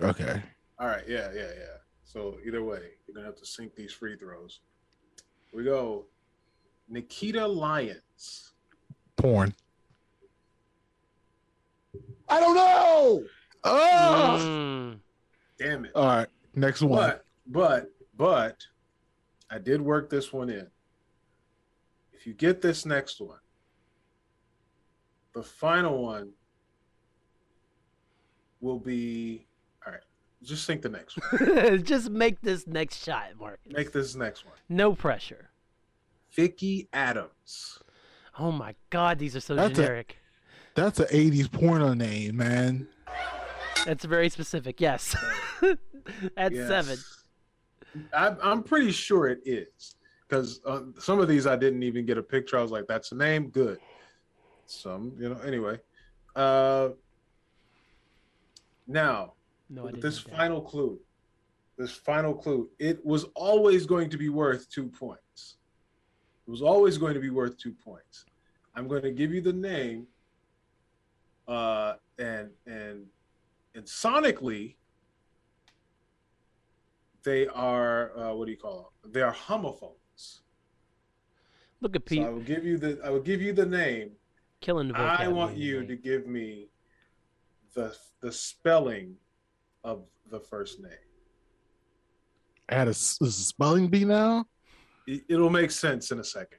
[0.00, 0.42] Okay.
[0.78, 1.04] All right.
[1.06, 1.76] Yeah, yeah, yeah.
[2.04, 4.60] So either way, you're gonna have to sink these free throws.
[5.52, 6.06] We go.
[6.88, 8.54] Nikita Lyons.
[9.16, 9.54] Porn.
[12.30, 13.22] I don't know.
[13.64, 14.38] Oh!
[14.40, 14.98] Mm.
[15.58, 15.92] Damn it.
[15.94, 16.28] All right.
[16.54, 16.98] Next one.
[16.98, 18.56] But but but
[19.50, 20.66] I did work this one in.
[22.12, 23.38] If you get this next one,
[25.34, 26.30] the final one
[28.60, 29.46] will be
[29.86, 30.02] all right.
[30.42, 31.82] just think the next one.
[31.84, 33.60] Just make this next shot, Mark.
[33.66, 34.54] Make this next one.
[34.68, 35.50] No pressure.
[36.32, 37.78] Vicky Adams.
[38.38, 40.16] Oh my God, these are so That's a- generic.
[40.74, 42.88] That's an '80s porno name, man.
[43.84, 44.80] That's very specific.
[44.80, 45.16] Yes.
[46.36, 46.68] At Yes.
[46.68, 46.98] seven.
[48.14, 49.96] I, I'm pretty sure it is
[50.28, 52.58] because uh, some of these I didn't even get a picture.
[52.58, 53.78] I was like, "That's a name, good."
[54.66, 55.38] Some, you know.
[55.40, 55.80] Anyway,
[56.36, 56.90] uh,
[58.86, 59.32] now
[59.70, 60.02] No, I with didn't.
[60.02, 60.36] this know that.
[60.38, 60.98] final clue,
[61.78, 65.56] this final clue, it was always going to be worth two points.
[66.46, 68.26] It was always going to be worth two points.
[68.74, 70.06] I'm going to give you the name,
[71.48, 73.06] uh, and and
[73.78, 74.74] and sonically,
[77.22, 79.12] they are uh, what do you call them?
[79.12, 80.42] They are homophones.
[81.80, 84.10] Look at So Pete I will give you the I will give you the name.
[84.60, 85.86] killing the I want you today.
[85.94, 86.68] to give me
[87.74, 89.14] the the spelling
[89.84, 91.06] of the first name.
[92.68, 94.44] Add had a, s- is a spelling bee now.
[95.06, 96.58] It- It'll make sense in a second.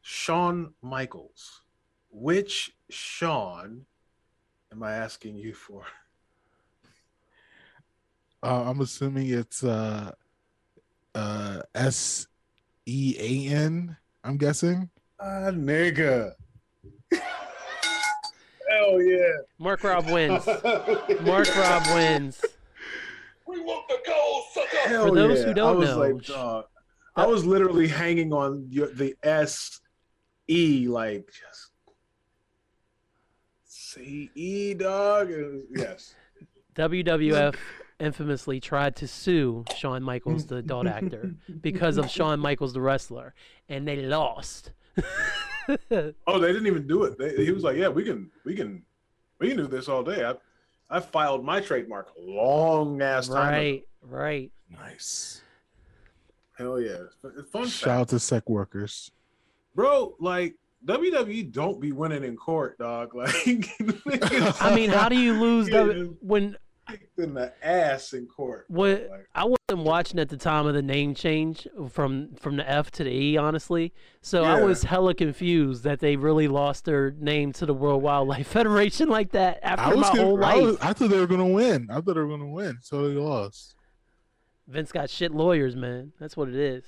[0.00, 1.62] Sean Michaels.
[2.10, 3.84] Which Sean
[4.72, 5.82] am I asking you for?
[8.42, 10.12] Uh, I'm assuming it's uh
[11.14, 12.26] uh S
[12.86, 13.96] E A N.
[14.24, 14.90] I'm guessing.
[15.20, 16.32] Ah, nigga.
[18.70, 19.32] Hell yeah.
[19.58, 20.46] Mark Rob wins.
[21.22, 22.44] Mark Rob wins.
[23.46, 24.88] We want the gold, sucker.
[24.88, 25.46] Hell For those yeah.
[25.46, 26.64] who don't I was know, like, dog,
[27.14, 29.80] I was literally hanging on your, the S
[30.48, 31.70] E, like, just
[33.96, 35.30] say E, dog.
[35.74, 36.14] Yes.
[36.74, 37.54] WWF
[37.98, 43.34] infamously tried to sue Shawn Michaels, the adult actor, because of Shawn Michaels, the wrestler,
[43.68, 44.72] and they lost.
[46.28, 47.18] Oh, they didn't even do it.
[47.18, 48.84] They, he was like, "Yeah, we can, we can,
[49.40, 50.34] we can do this all day." I,
[50.88, 53.52] I filed my trademark long ass time.
[53.52, 53.56] ago.
[53.58, 54.52] right, right.
[54.70, 55.42] Nice.
[56.56, 56.98] Hell yeah,
[57.50, 57.86] fun Shout fact.
[57.88, 59.10] out to sec workers.
[59.74, 60.14] bro.
[60.20, 63.12] Like WWE don't be winning in court, dog.
[63.14, 63.68] Like,
[64.60, 65.84] I mean, how do you lose Yeah.
[65.84, 66.56] the when
[66.88, 68.66] kicked in the ass in court.
[68.68, 72.68] What Like, I wasn't watching at the time of the name change from from the
[72.70, 73.92] F to the E, honestly.
[74.20, 78.46] So I was hella confused that they really lost their name to the World Wildlife
[78.48, 80.64] Federation like that after was, my whole gonna, I, life.
[80.64, 81.88] was I thought they were gonna win.
[81.90, 83.74] I thought they were gonna win, so they lost.
[84.68, 86.12] Vince got shit lawyers, man.
[86.18, 86.84] That's what it is.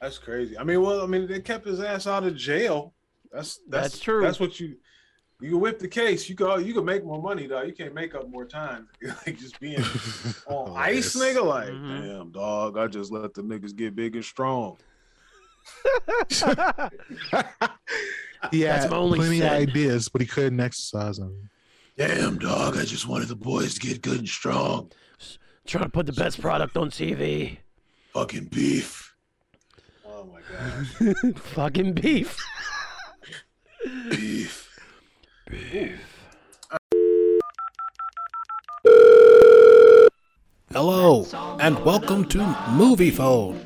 [0.00, 0.58] That's crazy.
[0.58, 2.94] I mean, well, I mean, they kept his ass out of jail.
[3.36, 4.22] That's that's, That's true.
[4.22, 4.76] That's what you
[5.40, 6.28] you can whip the case.
[6.30, 7.62] You go, you can make more money, though.
[7.62, 8.88] You can't make up more time.
[9.26, 9.84] like just being
[10.46, 11.36] on ice, Hilarious.
[11.38, 11.44] nigga.
[11.44, 12.06] Like, Mhm.
[12.18, 12.78] damn, dog.
[12.78, 14.78] I just let the niggas get big and strong.
[18.52, 19.52] He That's had only plenty set.
[19.62, 21.48] of ideas, but he couldn't exercise them.
[21.96, 22.76] Damn, dog.
[22.76, 24.92] I just wanted the boys to get good and strong.
[25.66, 27.58] Trying to put the best product on TV.
[28.12, 29.14] Fucking beef.
[30.06, 32.38] Oh my god, Fucking beef.
[33.86, 34.80] Beef.
[35.48, 36.00] Beef.
[40.72, 41.24] Hello,
[41.60, 43.60] and welcome to Moviefone.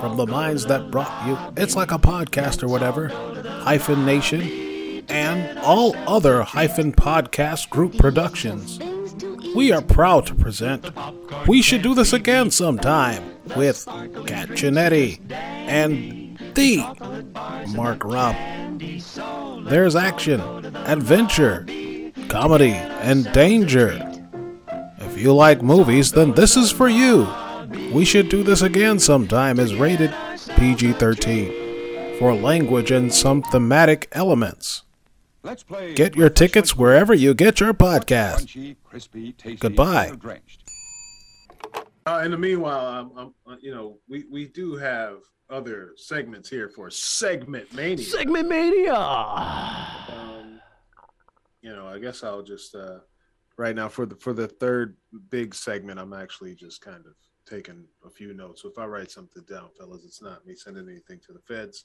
[0.00, 5.58] From the minds that brought you It's Like a Podcast or whatever, Hyphen Nation, and
[5.58, 8.78] all other Hyphen Podcast Group productions.
[9.54, 10.90] We are proud to present
[11.46, 13.84] We Should Do This Again Sometime with
[14.26, 18.36] Kat and the Mark Robb.
[18.80, 21.66] There's action, adventure,
[22.28, 23.90] comedy, and danger.
[24.98, 27.28] If you like movies, then this is for you.
[27.92, 30.14] We Should Do This Again Sometime is rated
[30.56, 34.84] PG 13 for language and some thematic elements.
[35.94, 38.46] Get your tickets wherever you get your podcast.
[38.46, 40.12] Crunchy, crispy, tasty, Goodbye.
[42.04, 42.22] Butter drenched.
[42.22, 46.48] Uh, in the meanwhile, um, um, uh, you know, we we do have other segments
[46.48, 48.04] here for segment mania.
[48.04, 48.94] Segment Mania.
[48.94, 50.60] um,
[51.62, 53.00] you know, I guess I'll just uh,
[53.56, 54.96] right now for the for the third
[55.30, 57.14] big segment, I'm actually just kind of
[57.46, 58.62] taking a few notes.
[58.62, 61.84] So if I write something down, fellas, it's not me sending anything to the feds.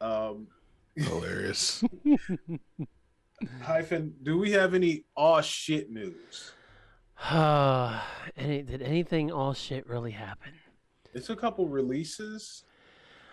[0.00, 0.48] Um,
[0.96, 1.82] Hilarious.
[3.62, 6.52] hyphen, do we have any aw shit news?
[8.36, 10.52] Any, did anything all shit really happen?
[11.14, 12.64] It's a couple releases.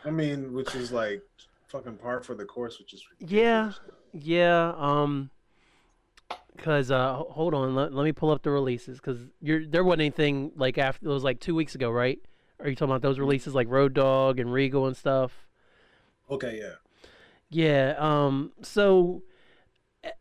[0.05, 1.21] I mean, which is like
[1.67, 3.65] fucking par for the course, which is Yeah.
[3.65, 3.95] ridiculous.
[4.11, 5.29] Yeah, um,
[6.57, 10.01] cause uh, hold on, let, let me pull up the releases, cause you're there wasn't
[10.01, 12.19] anything like after it was like two weeks ago, right?
[12.59, 15.47] Are you talking about those releases like Road Dog and Regal and stuff?
[16.29, 16.75] Okay, yeah.
[17.49, 17.95] Yeah.
[17.99, 18.51] Um.
[18.63, 19.21] So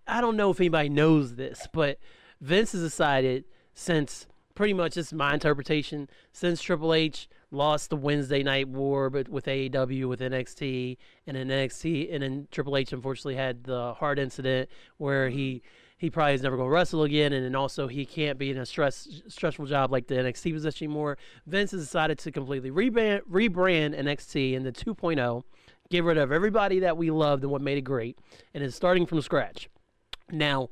[0.06, 1.98] I don't know if anybody knows this, but
[2.42, 3.44] Vince has decided
[3.78, 4.26] since
[4.56, 9.28] pretty much this is my interpretation since Triple H lost the Wednesday night war but
[9.28, 10.96] with AEW with NXT
[11.28, 15.62] and NXT and then Triple H unfortunately had the heart incident where he
[15.96, 18.58] he probably is never going to wrestle again and then also he can't be in
[18.58, 21.16] a stress stressful job like the NXT position anymore.
[21.46, 25.44] Vince has decided to completely rebrand rebrand NXT into 2.0,
[25.88, 28.18] get rid of everybody that we loved and what made it great
[28.54, 29.68] and is starting from scratch.
[30.32, 30.68] Now,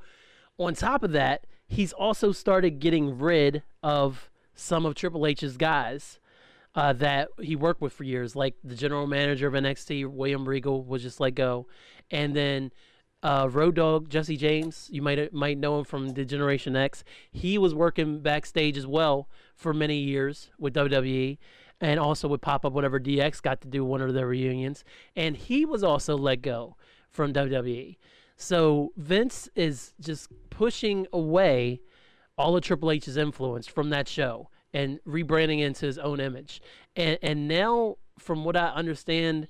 [0.59, 6.19] on top of that, he's also started getting rid of some of Triple H's guys
[6.75, 10.85] uh, that he worked with for years, like the general manager of NXT, William Regal,
[10.85, 11.67] was just let go,
[12.11, 12.71] and then
[13.23, 17.03] uh, Road Dog Jesse James, you might might know him from the Generation X.
[17.33, 21.39] He was working backstage as well for many years with WWE,
[21.81, 24.85] and also would pop up whenever DX got to do one of their reunions,
[25.17, 26.77] and he was also let go
[27.11, 27.97] from WWE.
[28.37, 31.81] So Vince is just pushing away
[32.39, 36.61] all of Triple H's influence from that show and rebranding into his own image.
[36.95, 39.49] And and now, from what I understand,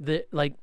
[0.00, 0.54] that like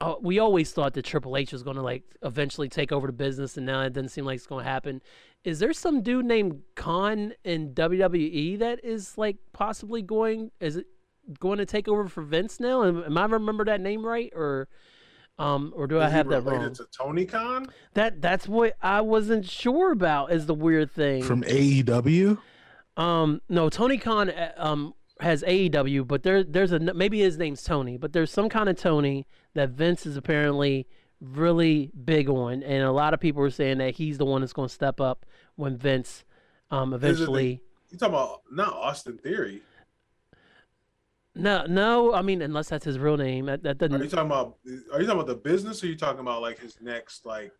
[0.00, 3.12] uh, we always thought that Triple H was going to like eventually take over the
[3.12, 5.02] business, and now it doesn't seem like it's going to happen.
[5.44, 10.50] Is there some dude named Khan in WWE that is like possibly going?
[10.60, 10.86] Is it
[11.38, 12.84] going to take over for Vince now?
[12.84, 14.68] Am, am I remember that name right, or
[15.38, 16.74] um, or do I Is he have that related wrong?
[16.74, 17.66] to Tony Khan?
[17.94, 20.32] That that's what I wasn't sure about.
[20.32, 22.38] Is the weird thing From AEW?
[22.96, 27.62] Um, no, Tony Khan uh, um has AEW, but there there's a maybe his name's
[27.62, 30.86] Tony, but there's some kind of Tony that Vince is apparently
[31.20, 34.52] really big on, and a lot of people are saying that he's the one that's
[34.52, 35.26] going to step up
[35.56, 36.24] when Vince
[36.70, 37.62] um Is it the- eventually.
[37.90, 39.62] You talking about not Austin Theory?
[41.38, 44.56] No, no, I mean unless that's his real name, that, that Are you talking about?
[44.92, 45.82] Are you talking about the business?
[45.82, 47.52] Or are you talking about like his next like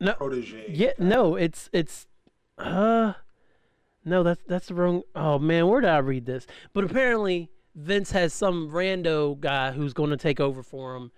[0.00, 0.66] No, protege?
[0.68, 2.06] yeah, no, it's it's
[2.58, 3.14] uh
[4.04, 5.02] no, that's that's the wrong.
[5.14, 6.46] Oh man, where did I read this?
[6.72, 11.10] But apparently Vince has some rando guy who's going to take over for him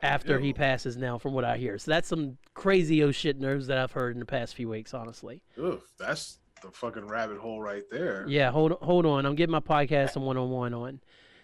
[0.00, 0.96] after he passes.
[0.96, 4.14] Now, from what I hear, so that's some crazy oh shit nerves that I've heard
[4.14, 4.94] in the past few weeks.
[4.94, 8.24] Honestly, Ugh, that's the fucking rabbit hole right there.
[8.28, 8.50] yeah.
[8.50, 11.00] Hold hold on, I'm getting my podcast and one on one on.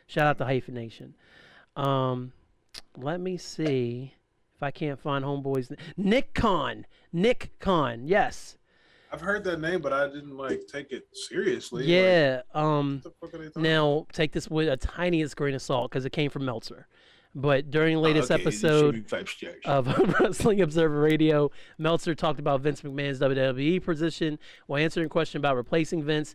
[0.07, 1.14] Shout out to Hyphen Nation.
[1.74, 2.32] Um,
[2.96, 4.14] let me see
[4.54, 5.74] if I can't find homeboys.
[5.96, 6.86] Nick Khan.
[7.12, 8.07] Nick Khan.
[8.07, 8.57] Yes.
[9.12, 11.82] I've heard that name, but I didn't like take it seriously.
[11.82, 12.42] Like, Yeah.
[12.54, 13.02] Um.
[13.02, 15.90] what the fuck are they talking Now, take this with a tiniest grain of salt
[15.90, 16.86] because it came from Meltzer.
[17.34, 18.09] But during the about?
[18.14, 19.57] latest Okay, episode should be five stars.
[19.66, 19.86] of
[20.20, 25.54] Wrestling Observer Radio, Meltzer talked about Vince McMahon's WWE position while answering a question about
[25.57, 26.34] replacing Vince.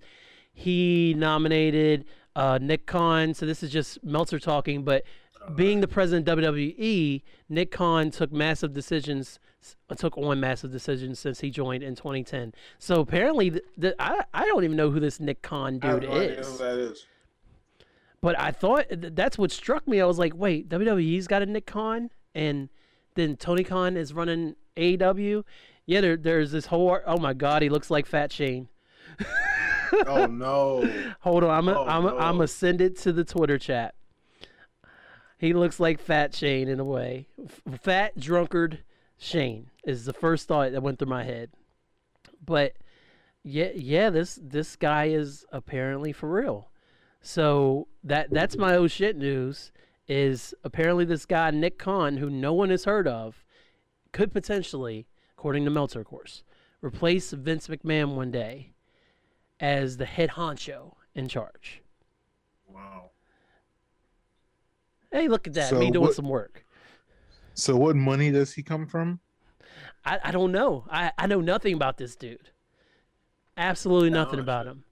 [0.53, 2.05] He nominated
[2.35, 3.33] uh, Nick Khan.
[3.33, 5.03] So this is just Meltzer talking, but
[5.55, 9.39] being the president of WWE, Nick Khan took massive decisions,
[9.97, 12.53] took on massive decisions since he joined in 2010.
[12.79, 16.11] So apparently, th- th- I, I don't even know who this Nick Khan dude no
[16.15, 16.47] is.
[16.47, 17.05] who that is.
[18.21, 19.99] But I thought th- that's what struck me.
[19.99, 22.69] I was like, wait, WWE's got a Nick Khan, and
[23.15, 25.43] then Tony Khan is running AEW.
[25.87, 26.99] Yeah, there, there's this whole.
[27.05, 28.69] Oh my God, he looks like Fat Shane.
[30.07, 31.13] Oh no.
[31.21, 33.95] Hold on, I'm a, Oh, I'm a, I'm gonna send it to the Twitter chat.
[35.37, 37.27] He looks like Fat Shane in a way.
[37.43, 38.83] F- Fat drunkard
[39.17, 41.49] Shane is the first thought that went through my head.
[42.45, 42.73] But
[43.43, 46.69] yeah, yeah, this this guy is apparently for real.
[47.21, 49.71] So that that's my oh shit news.
[50.07, 53.43] Is apparently this guy Nick Khan, who no one has heard of,
[54.11, 56.43] could potentially, according to Meltzer, of course,
[56.81, 58.73] replace Vince McMahon one day
[59.61, 61.81] as the head honcho in charge.
[62.67, 63.11] Wow.
[65.11, 65.69] Hey, look at that.
[65.69, 66.65] So me doing what- some work.
[67.53, 69.19] So what money does he come from?
[70.03, 70.85] I, I don't know.
[70.89, 72.49] I, I know nothing about this dude.
[73.55, 74.83] Absolutely nothing no about him.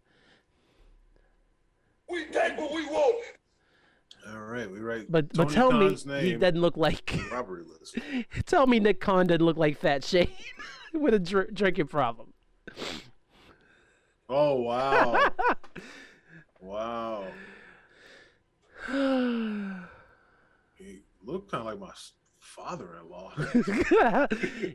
[2.10, 3.26] We take what we want.
[4.30, 5.06] All right, we right.
[5.10, 7.98] But but tell Khan's me he doesn't look like robbery list.
[8.46, 10.28] tell me Nick Khan doesn't look like Fat Shane
[10.94, 12.34] with a dr- drinking problem.
[14.30, 15.32] Oh wow.
[16.62, 17.26] wow.
[20.76, 21.92] He looked kind of like my
[22.40, 23.34] father-in-law.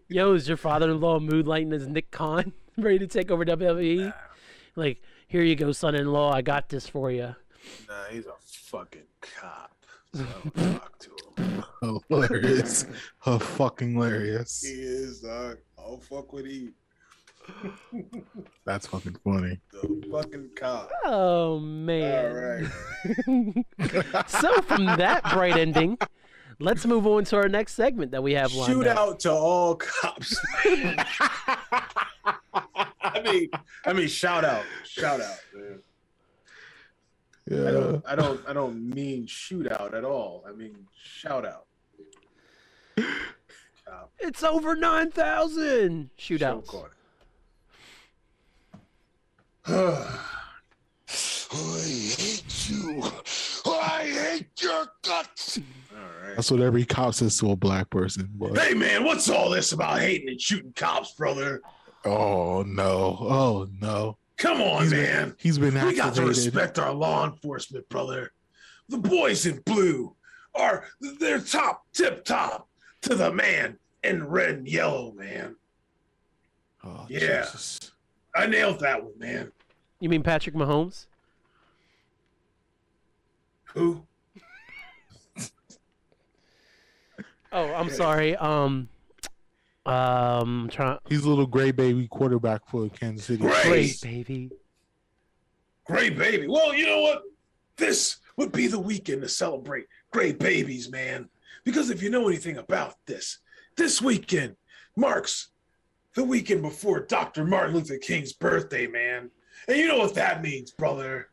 [0.08, 4.12] Yo, is your father-in-law mood lighting as Nick Khan ready to take over WWE?
[4.76, 6.32] Like, here you go, son-in-law.
[6.32, 7.34] I got this for you.
[7.88, 9.70] nah, he's a fucking cop.
[10.12, 11.10] So I don't talk to
[11.42, 11.64] him.
[12.08, 12.86] Hilarious.
[13.18, 14.62] Huh, fucking hilarious.
[14.62, 15.20] He is.
[15.20, 15.58] Dog.
[15.78, 16.70] I'll fuck with he.
[18.64, 19.60] That's fucking funny.
[19.72, 20.90] The fucking cop.
[21.04, 22.34] Oh man.
[22.34, 24.28] right.
[24.28, 25.98] so from that bright ending,
[26.60, 28.96] let's move on to our next segment that we have lined Shoot up.
[28.96, 30.38] out to all cops.
[33.02, 33.50] I mean,
[33.84, 35.80] I mean, shout out, shout out, man.
[37.50, 40.44] I don't, I don't, I don't mean shootout at all.
[40.48, 41.66] I mean shout out.
[44.18, 46.70] It's over nine thousand shootouts.
[46.70, 46.88] Show
[49.66, 50.18] I
[51.08, 53.02] hate you.
[53.66, 55.58] I hate your guts.
[55.92, 56.34] All right.
[56.36, 58.28] That's what every cop says to a black person.
[58.34, 61.62] But Hey man, what's all this about hating and shooting cops, brother?
[62.04, 65.28] oh no, oh no, Come on, He's man.
[65.28, 68.32] been, he's been We got to respect our law enforcement, brother.
[68.90, 70.14] The boys in blue
[70.54, 70.84] are
[71.18, 72.68] they're top, tip top
[73.02, 75.56] to the man in red and yellow, man.
[76.84, 77.42] Oh, Yeah.
[77.44, 77.92] Jesus.
[78.36, 79.52] I nailed that one, man.
[80.04, 81.06] You mean Patrick Mahomes?
[83.72, 84.04] Who?
[87.50, 88.36] Oh, I'm sorry.
[88.36, 88.88] Um,
[89.86, 90.98] um, trying.
[91.08, 93.38] He's a little gray baby quarterback for Kansas City.
[93.38, 94.00] Great.
[94.02, 94.50] Baby.
[95.86, 96.48] Great baby.
[96.48, 97.22] Well, you know what?
[97.76, 101.30] This would be the weekend to celebrate great babies, man.
[101.64, 103.38] Because if you know anything about this,
[103.76, 104.56] this weekend
[104.96, 105.50] marks
[106.14, 107.44] the weekend before Dr.
[107.44, 109.30] Martin Luther King's birthday, man.
[109.68, 111.28] And you know what that means, brother.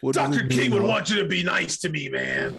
[0.00, 0.46] What Dr.
[0.46, 0.90] King mean, would Hulk?
[0.90, 2.56] want you to be nice to me, man.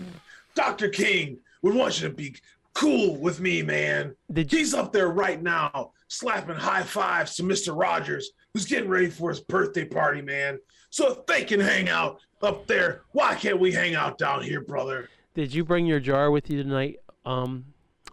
[0.56, 0.90] Dr.
[0.90, 2.36] King would want you to be
[2.74, 4.14] cool with me, man.
[4.32, 4.52] Did?
[4.52, 7.78] He's up there right now, slapping high fives to Mr.
[7.80, 10.60] Rogers, who's getting ready for his birthday party, man.
[10.90, 14.62] So if they can hang out up there, why can't we hang out down here,
[14.62, 15.08] brother?
[15.34, 16.98] Did you bring your jar with you tonight?
[17.26, 17.66] Um,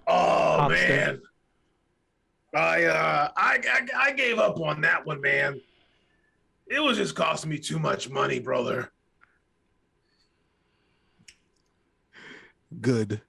[0.06, 0.68] Oh Hopster.
[0.70, 1.20] man,
[2.56, 5.60] I uh, I, I I gave up on that one, man.
[6.66, 8.90] It was just costing me too much money, brother.
[12.80, 13.22] Good, It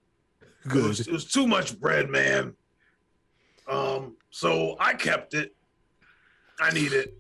[0.68, 0.84] good.
[0.88, 2.56] was, it was too much bread, man.
[3.70, 5.56] Um, so I kept it.
[6.60, 7.16] I need it.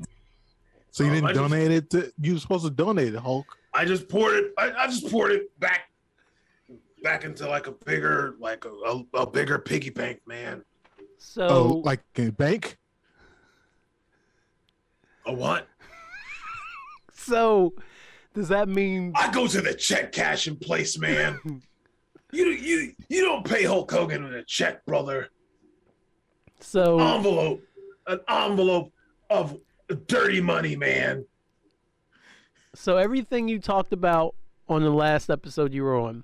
[0.92, 2.12] So you Um, didn't just- donate it to?
[2.20, 3.46] You were supposed to donate it, Hulk.
[3.74, 4.54] I just poured it.
[4.58, 5.92] I, I just poured it back,
[7.04, 10.64] back into like a bigger, like a, a, a bigger piggy bank, man.
[11.18, 12.78] So Oh, like a bank?
[15.26, 15.68] A what?
[17.14, 17.74] so,
[18.34, 19.14] does that mean?
[19.16, 21.40] I go to the check cashing place, man.
[22.32, 25.30] you you you don't pay Hulk Hogan with a check, brother.
[26.60, 27.62] So Envelope,
[28.08, 28.92] an envelope
[29.30, 29.58] of
[30.08, 31.26] dirty money, man.
[32.74, 34.36] So everything you talked about
[34.70, 36.24] on the last episode you were on,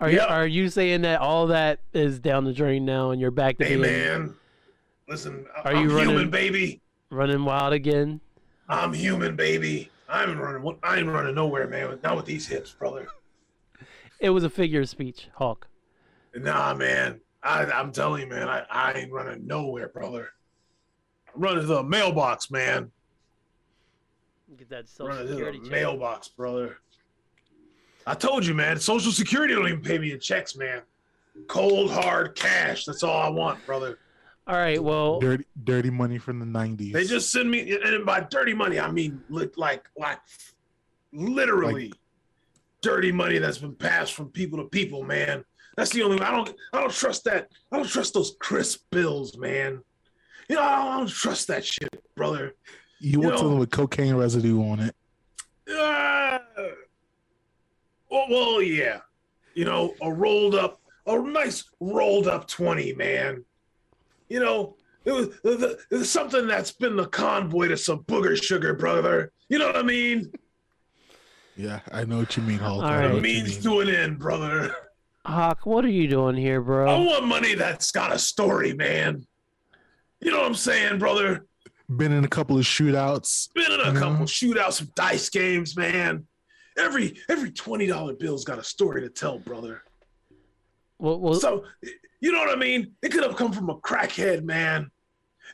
[0.00, 3.30] are you are you saying that all that is down the drain now and you're
[3.30, 4.34] back to Hey, being man.
[5.08, 6.80] Listen, Are I'm you human, running- baby.
[7.10, 8.20] running wild again?
[8.68, 9.90] I'm human, baby.
[10.08, 10.78] I'm running.
[10.84, 11.98] I ain't running nowhere, man.
[12.02, 13.08] Not with these hips, brother.
[14.20, 15.66] It was a figure of speech, Hawk.
[16.34, 17.20] Nah, man.
[17.42, 18.48] I, I'm telling you, man.
[18.48, 20.28] I, I ain't running nowhere, brother.
[21.34, 22.90] I'm running to the mailbox, man.
[24.56, 25.62] Get that social running to the check.
[25.70, 26.78] mailbox, brother.
[28.10, 28.80] I told you, man.
[28.80, 30.82] Social Security don't even pay me in checks, man.
[31.46, 32.84] Cold hard cash.
[32.84, 34.00] That's all I want, brother.
[34.48, 36.92] All right, well, Dirty, dirty money from the nineties.
[36.92, 40.18] They just send me, and by dirty money, I mean li- like, like,
[41.12, 41.92] literally,
[42.80, 45.44] dirty money that's been passed from people to people, man.
[45.76, 46.16] That's the only.
[46.16, 46.26] way.
[46.26, 46.52] I don't.
[46.72, 47.48] I don't trust that.
[47.70, 49.82] I don't trust those crisp bills, man.
[50.48, 52.56] You know, I don't, I don't trust that shit, brother.
[52.98, 54.96] you want you know- something with cocaine residue on it.
[55.72, 56.38] Uh,
[58.10, 59.00] well, well, yeah.
[59.54, 63.44] You know, a rolled up, a nice rolled up 20, man.
[64.28, 68.74] You know, it was, it was something that's been the convoy to some booger sugar,
[68.74, 69.32] brother.
[69.48, 70.30] You know what I mean?
[71.56, 72.82] Yeah, I know what you mean, Hulk.
[72.82, 73.04] All I know right.
[73.04, 73.62] A what you means mean.
[73.62, 74.74] to an end, brother.
[75.26, 76.88] Hawk, what are you doing here, bro?
[76.88, 79.26] I want money that's got a story, man.
[80.20, 81.46] You know what I'm saying, brother?
[81.94, 83.52] Been in a couple of shootouts.
[83.54, 86.26] Been in a couple shootouts, some dice games, man.
[86.78, 89.82] Every every twenty dollar bill's got a story to tell, brother.
[90.98, 91.64] Well, well, So,
[92.20, 92.92] you know what I mean?
[93.02, 94.90] It could have come from a crackhead, man.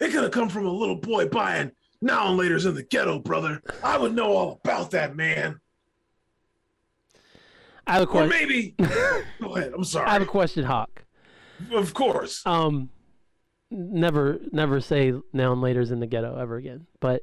[0.01, 1.71] It could have come from a little boy buying
[2.03, 3.62] now and later's in the ghetto, brother.
[3.83, 5.61] I would know all about that, man.
[7.87, 8.29] I have a Or question.
[8.31, 8.75] maybe,
[9.41, 9.73] go ahead.
[9.75, 10.07] I'm sorry.
[10.09, 11.05] I have a question, Hawk.
[11.73, 12.45] of course.
[12.45, 12.91] Um,
[13.71, 16.87] never, never say now and later's in the ghetto ever again.
[17.01, 17.23] But,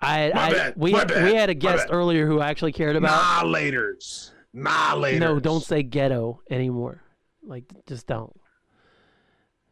[0.00, 2.72] I, My I bad, we my bad, we had a guest earlier who I actually
[2.72, 3.42] cared about.
[3.42, 4.32] Nah, later's.
[4.52, 7.02] No, don't say ghetto anymore.
[7.42, 8.34] Like, just don't.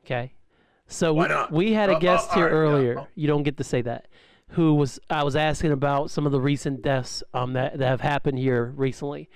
[0.04, 0.34] Okay.
[0.86, 3.06] So we- we had a Uh, uh, guest here yeah, earlier.
[3.14, 4.08] You don't get to say that.
[4.48, 8.00] Who was I was asking about some of the recent deaths um that, that have
[8.02, 9.28] happened here recently,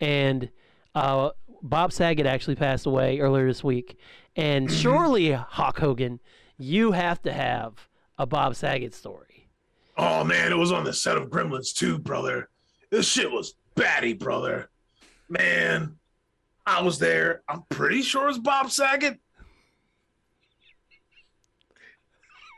[0.00, 0.50] and
[0.94, 1.30] uh,
[1.62, 3.98] Bob Saget actually passed away earlier this week,
[4.34, 6.20] and surely Hawk Hogan,
[6.58, 7.88] you have to have
[8.18, 9.25] a Bob Saget story.
[9.98, 12.48] Oh man, it was on the set of Gremlins 2, brother.
[12.90, 14.68] This shit was batty, brother.
[15.28, 15.96] Man,
[16.66, 17.42] I was there.
[17.48, 19.18] I'm pretty sure it's Bob Saget.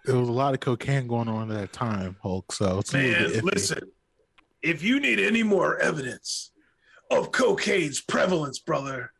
[0.05, 2.53] There was a lot of cocaine going on at that time, Hulk.
[2.53, 3.91] So it's Man, listen.
[4.62, 6.51] If you need any more evidence
[7.11, 9.12] of cocaine's prevalence, brother,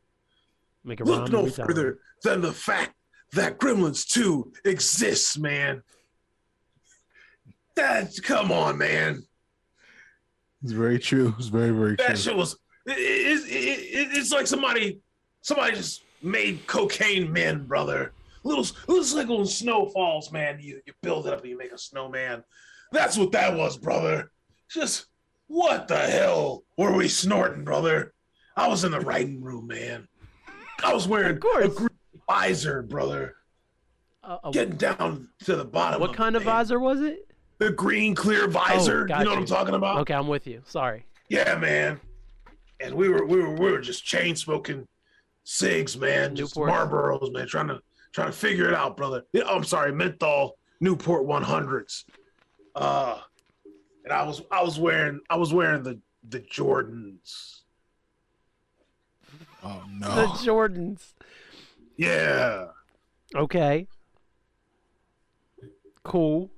[0.85, 1.67] Make a look no movie time.
[1.67, 2.95] further than the fact
[3.33, 5.83] that Gremlins 2 exists, man.
[7.79, 9.23] That come on, man.
[10.65, 11.33] It's very true.
[11.39, 12.07] It's very, very true.
[12.09, 14.99] That shit was it, it, it, it- it's like somebody
[15.43, 18.13] somebody just made cocaine men, brother.
[18.43, 20.59] Little it's like when snow falls, man.
[20.61, 22.43] You you build it up and you make a snowman.
[22.91, 24.33] That's what that was, brother.
[24.71, 25.07] Just
[25.47, 28.13] what the hell were we snorting, brother?
[28.57, 30.09] I was in the writing room, man.
[30.83, 31.89] I was wearing Of a green
[32.29, 33.37] visor, brother.
[34.25, 36.01] Uh, uh, Getting down to the bottom.
[36.01, 36.55] what of kind it, of man.
[36.57, 37.28] visor was it?
[37.59, 39.05] The green clear visor.
[39.05, 39.39] got you know what.
[39.41, 39.99] I'm talking about?
[40.01, 40.63] Okay, I'm with you.
[40.67, 41.05] Sorry.
[41.29, 42.01] Yeah, man.
[42.81, 44.87] And we were we were we were just chain smoking
[45.45, 46.37] cigs, man.
[46.37, 46.71] Just Newports.
[46.91, 47.49] Marlboros, man.
[47.49, 47.81] Trying to
[48.13, 49.25] trying to figure it out, brother.
[49.33, 52.05] Yeah, I'm sorry, menthol Newport 100s.
[52.75, 53.19] Uh,
[54.05, 57.63] and I was I was wearing I was wearing the the Jordans.
[59.65, 60.09] oh no.
[60.09, 60.27] The.
[60.45, 61.15] Jordans.
[61.97, 62.67] Yeah,
[63.35, 63.89] Okay.
[66.05, 66.51] Cool.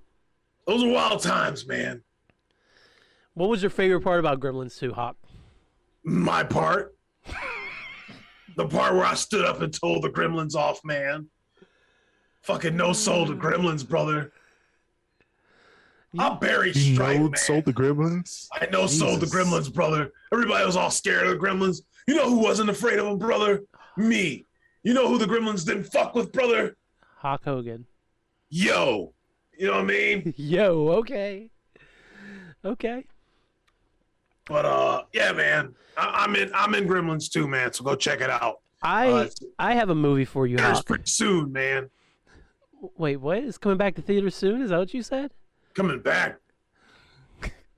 [0.67, 2.03] Those are wild times, man.
[3.35, 5.17] What was your favorite part about Gremlins 2, Hawk?
[6.05, 6.95] My part,
[8.57, 11.29] the part where I stood up and told the Gremlins off, man.
[12.43, 14.33] Fucking no soul to Gremlins, brother.
[16.19, 17.37] I buried You Stripe, know, man.
[17.37, 18.49] sold the Gremlins.
[18.53, 19.35] I no sold the Jesus.
[19.49, 20.11] Gremlins, brother.
[20.33, 21.83] Everybody was all scared of the Gremlins.
[22.09, 23.63] You know who wasn't afraid of them, brother?
[23.97, 24.47] Me.
[24.83, 26.77] You know who the Gremlins didn't fuck with, brother?
[27.19, 27.87] Hawk Hogan.
[28.49, 29.13] Yo.
[29.61, 30.35] You know what I mean?
[30.39, 31.51] Yo, okay.
[32.65, 33.05] Okay.
[34.47, 35.75] But uh, yeah, man.
[35.99, 36.51] I- I'm in.
[36.55, 37.71] I'm in Gremlins 2, man.
[37.75, 38.61] So go check it out.
[38.83, 40.87] I Uh, I have a movie for you, Hawk.
[40.87, 41.91] pretty soon, man.
[42.97, 43.37] Wait, what?
[43.37, 44.63] It's coming back to theaters soon?
[44.63, 45.31] Is that what you said?
[45.75, 46.39] Coming back.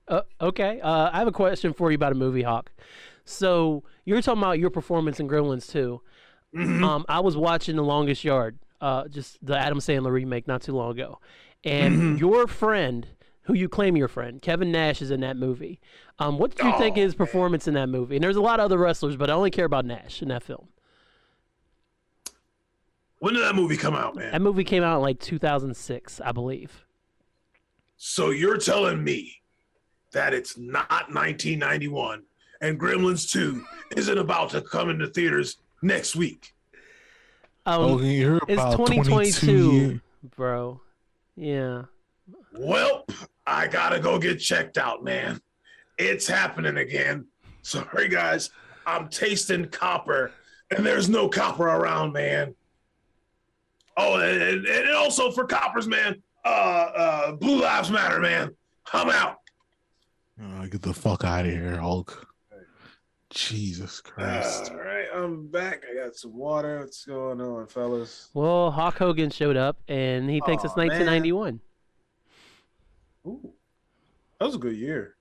[0.06, 0.80] Uh, okay.
[0.80, 2.70] Uh, I have a question for you about a movie, Hawk.
[3.24, 6.00] So you were talking about your performance in Gremlins 2.
[6.54, 6.84] Mhm.
[6.84, 10.72] Um, I was watching The Longest Yard, uh, just the Adam Sandler remake, not too
[10.72, 11.18] long ago,
[11.64, 12.16] and Mm-hmm.
[12.16, 13.06] your friend,
[13.42, 15.80] who you claim your friend, Kevin Nash, is in that movie.
[16.18, 18.16] Um, what did you think of Oh, his performance in that movie?
[18.16, 20.42] And there's a lot of other wrestlers, but I only care about Nash in that
[20.42, 20.68] film.
[23.18, 24.32] When did that movie come out, man?
[24.32, 26.84] That movie came out in like 2006, I believe.
[27.96, 29.40] So you're telling me
[30.12, 32.24] that it's not 1991
[32.60, 33.64] and Gremlins 2
[33.96, 36.52] isn't about to come into theaters next week?
[37.64, 40.00] Um, oh, it's 2022, 22
[40.36, 40.80] bro.
[41.36, 41.82] Yeah.
[42.54, 43.06] Well,
[43.46, 45.40] I gotta go get checked out, man.
[45.98, 47.26] It's happening again.
[47.62, 48.50] Sorry, guys.
[48.86, 50.32] I'm tasting copper,
[50.70, 52.54] and there's no copper around, man.
[53.96, 56.22] Oh, and, and, and also for coppers, man.
[56.44, 58.54] Uh, uh, Blue Lives Matter, man.
[58.92, 59.38] I'm out.
[60.42, 62.26] Oh, get the fuck out of here, Hulk.
[63.32, 64.70] Jesus Christ.
[64.70, 65.84] All right, I'm back.
[65.90, 66.80] I got some water.
[66.80, 68.28] What's going on, fellas?
[68.34, 70.88] Well, Hawk Hogan showed up, and he thinks it's Aw, man.
[70.88, 71.60] 1991.
[73.26, 73.52] Ooh,
[74.38, 75.16] that was a good year,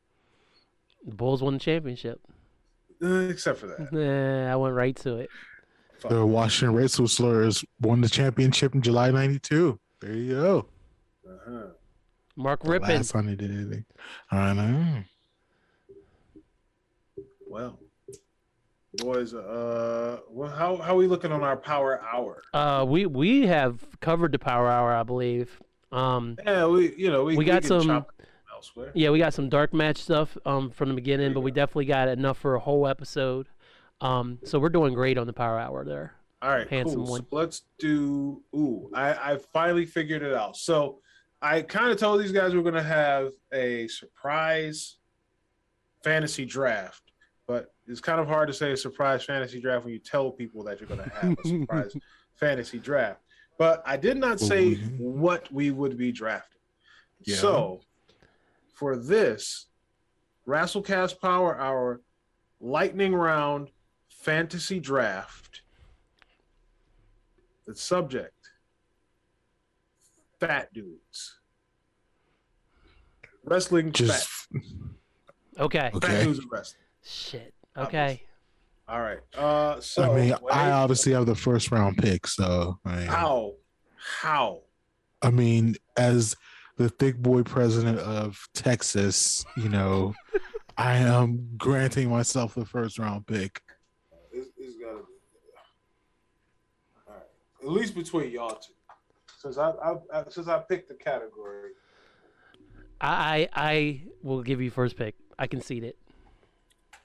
[1.08, 2.20] The Bulls won the championship.
[3.04, 3.92] uh, except for that.
[3.94, 5.30] Nah, I went right to it.
[6.10, 9.80] the Washington Red Sox Slurs won the championship in July 92.
[10.02, 10.66] There you go.
[11.30, 11.68] Uh-huh.
[12.36, 12.90] Mark The Rippon.
[12.90, 13.86] Last time they did anything.
[14.32, 15.04] I know.
[17.48, 17.80] Well,
[18.98, 22.42] boys, uh, well, how how we looking on our power hour?
[22.54, 25.62] Uh, we we have covered the Power Hour, I believe.
[25.92, 28.06] Um, Yeah, we you know we We got can some-
[28.54, 28.92] elsewhere.
[28.94, 32.08] yeah, we got some dark match stuff um from the beginning, but we definitely got
[32.08, 33.48] enough for a whole episode.
[34.02, 36.14] Um, so we're doing great on the Power Hour there.
[36.42, 37.12] All right, handsome cool.
[37.12, 37.22] one.
[37.22, 38.42] So let's do.
[38.56, 40.58] Ooh, I I finally figured it out.
[40.58, 41.00] So
[41.42, 44.98] I kind of told these guys we are gonna have a surprise
[46.04, 47.11] fantasy draft,
[47.88, 50.80] it's kind of hard to say a surprise fantasy draft when you tell people that
[50.80, 51.94] you're gonna have a surprise
[52.36, 53.22] fantasy draft.
[53.58, 54.98] But I did not say Mhm.
[55.00, 56.62] what we would be drafting.
[57.22, 57.36] Yeah.
[57.38, 57.82] So
[58.74, 59.68] for this
[60.48, 62.02] Rasslecast Power Hour
[62.60, 63.70] Lightning Round
[64.10, 65.62] Fantasy Draft,
[67.66, 68.34] the subject
[70.40, 71.40] fat dudes.
[73.44, 74.62] Wrestling Just fat.
[75.60, 75.80] Okay.
[75.80, 76.24] Fat okay.
[76.24, 76.82] dudes in wrestling.
[77.04, 77.54] Shit.
[77.78, 78.22] Okay.
[78.88, 79.20] All right.
[79.38, 83.54] Uh so I mean, wait, I obviously have the first round pick, so I how
[83.98, 84.62] how
[85.22, 86.36] I mean, as
[86.78, 90.14] the thick boy president of Texas, you know,
[90.78, 93.62] I am granting myself the first round pick.
[94.32, 95.14] It's, it's gotta be.
[97.08, 97.24] All right.
[97.62, 98.74] At least between y'all two.
[99.38, 101.72] Since I, I, I since I picked the category.
[103.00, 105.16] I I I will give you first pick.
[105.38, 105.98] I concede it.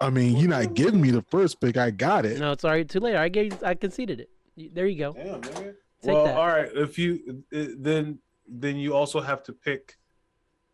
[0.01, 1.77] I mean, you're not giving me the first pick.
[1.77, 2.39] I got it.
[2.39, 3.17] No, it's already too late.
[3.17, 4.75] I gave I conceded it.
[4.75, 5.13] There you go.
[5.13, 5.75] Damn, nigga.
[6.03, 6.37] Take well, that.
[6.37, 6.69] all right.
[6.75, 9.97] If you then then you also have to pick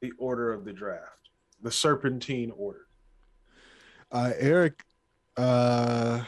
[0.00, 1.30] the order of the draft,
[1.62, 2.86] the serpentine order.
[4.10, 4.84] Uh, Eric,
[5.36, 6.22] uh,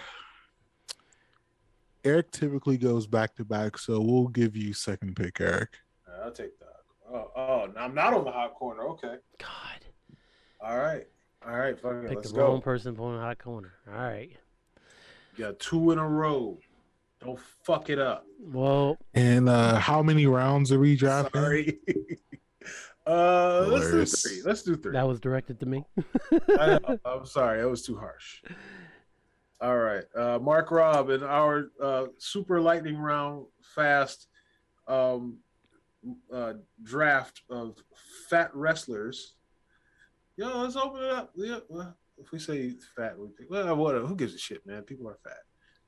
[2.04, 5.76] Eric typically goes back to back, so we'll give you second pick, Eric.
[6.22, 6.68] I'll take that.
[7.12, 8.84] Oh, oh, now I'm not on the hot corner.
[8.84, 9.16] Okay.
[9.38, 9.84] God,
[10.60, 11.06] All right.
[11.46, 11.78] All right.
[11.78, 12.08] Fuck it.
[12.08, 12.60] pick Let's the wrong go.
[12.60, 13.72] person for a hot corner.
[13.88, 14.30] All right.
[15.36, 16.58] You got two in a row.
[17.22, 18.26] Don't fuck it up.
[18.40, 21.40] Well, And uh, how many rounds are we drafting?
[21.40, 21.78] Sorry.
[23.06, 24.42] uh, let's do three.
[24.44, 24.92] Let's do three.
[24.92, 25.84] that was directed to me.
[26.50, 28.42] I, I'm sorry, that was too harsh.
[29.60, 34.26] All right, uh, Mark Rob in our uh, super lightning round fast
[34.86, 35.38] um,
[36.32, 37.76] uh, draft of
[38.28, 39.36] fat wrestlers.
[40.36, 41.30] Yo, let's open it up.
[41.36, 44.06] Yeah, well, if we say fat, we think, well, whatever.
[44.06, 44.82] Who gives a shit, man?
[44.82, 45.38] People are fat.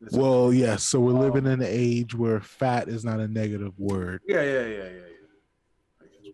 [0.02, 0.82] It's- Well, yes.
[0.84, 4.20] So we're Um, living in an age where fat is not a negative word.
[4.26, 5.02] yeah, yeah, yeah, yeah, yeah.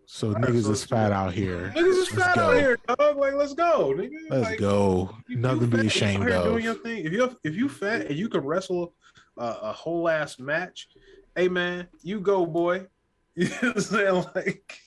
[0.05, 1.71] So All right, niggas so is fat out here.
[1.75, 2.41] Niggas is Let's fat go.
[2.51, 3.17] out here, dog.
[3.17, 4.09] Like, let's go, nigga.
[4.29, 5.15] Let's Like, go.
[5.29, 6.43] Nothing to be ashamed of.
[6.43, 7.05] Doing your thing.
[7.05, 8.93] If you if you fat and you can wrestle
[9.37, 10.89] uh, a whole ass match,
[11.35, 12.85] hey man, you go, boy.
[13.35, 14.25] You know what I'm saying?
[14.35, 14.77] Like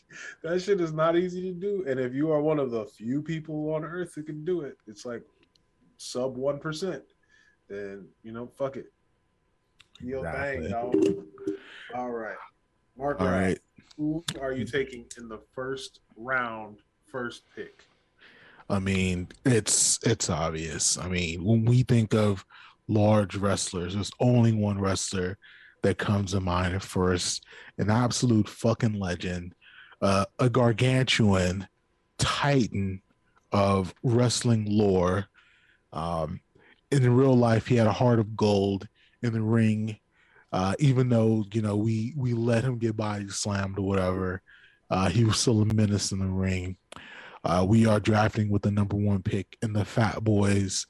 [0.43, 1.85] that shit is not easy to do.
[1.87, 4.77] And if you are one of the few people on earth who can do it,
[4.87, 5.23] it's like
[5.97, 7.03] sub one percent.
[7.69, 8.93] Then you know, fuck it.
[10.01, 10.69] Yo, Exactly.
[10.69, 10.95] dog.
[11.95, 12.37] All right,
[12.99, 13.21] Mark.
[13.21, 13.59] All right.
[13.97, 16.79] Who are you taking in the first round,
[17.11, 17.85] first pick?
[18.69, 20.99] I mean, it's it's obvious.
[20.99, 22.45] I mean, when we think of
[22.89, 25.39] large wrestlers, there's only one wrestler
[25.83, 27.45] that comes to mind at first,
[27.79, 29.55] an absolute fucking legend,
[30.01, 31.69] uh, a gargantuan
[32.19, 33.01] titan
[33.53, 35.27] of wrestling lore.
[35.93, 36.41] Um,
[36.91, 38.89] in real life, he had a heart of gold.
[39.23, 39.99] In the ring,
[40.53, 44.43] uh, even though you know we we let him get body slammed or whatever,
[44.91, 46.77] uh, he was still a menace in the ring.
[47.43, 50.87] Uh, we are drafting with the number one pick in the Fat Boys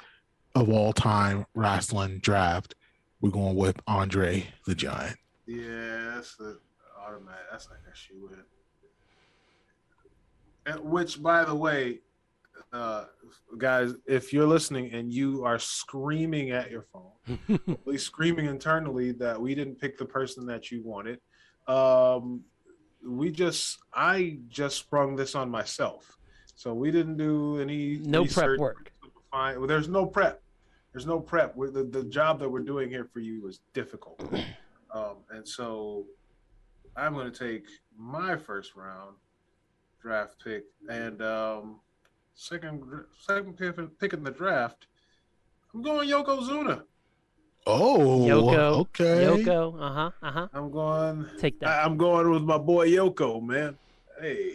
[0.54, 2.74] of all time wrestling draft.
[3.20, 5.18] We're going with Andre the Giant.
[5.46, 6.58] Yeah, that's the
[7.00, 7.44] automatic.
[7.50, 8.42] That's like a shoe in.
[10.80, 12.00] Which, by the way,
[12.72, 13.04] uh,
[13.58, 19.40] guys, if you're listening and you are screaming at your phone, please screaming internally that
[19.40, 21.20] we didn't pick the person that you wanted.
[21.68, 22.42] Um,
[23.06, 26.18] we just, I just sprung this on myself,
[26.54, 28.92] so we didn't do any no prep work.
[29.32, 30.42] Well, there's no prep.
[30.92, 31.54] There's no prep.
[31.56, 34.22] we the, the job that we're doing here for you is difficult.
[34.94, 36.06] Um, and so
[36.96, 37.66] I'm going to take
[37.98, 39.16] my first round
[40.06, 41.80] draft pick and um,
[42.36, 42.80] second
[43.18, 44.86] second pick, pick in the draft.
[45.74, 46.82] I'm going Yokozuna.
[47.66, 48.78] Oh, Yoko.
[48.82, 49.24] okay.
[49.24, 49.74] Yoko.
[49.74, 50.10] Uh huh.
[50.22, 50.48] Uh huh.
[50.54, 51.26] I'm going.
[51.40, 51.68] Take that.
[51.68, 53.76] I, I'm going with my boy Yoko, man.
[54.20, 54.52] Hey.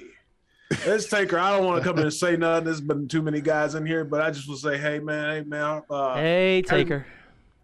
[0.88, 1.40] Let's take her.
[1.40, 2.64] I don't want to come in and say nothing.
[2.64, 5.44] There's been too many guys in here, but I just will say, hey man, hey
[5.46, 7.06] man, uh, hey, Taker.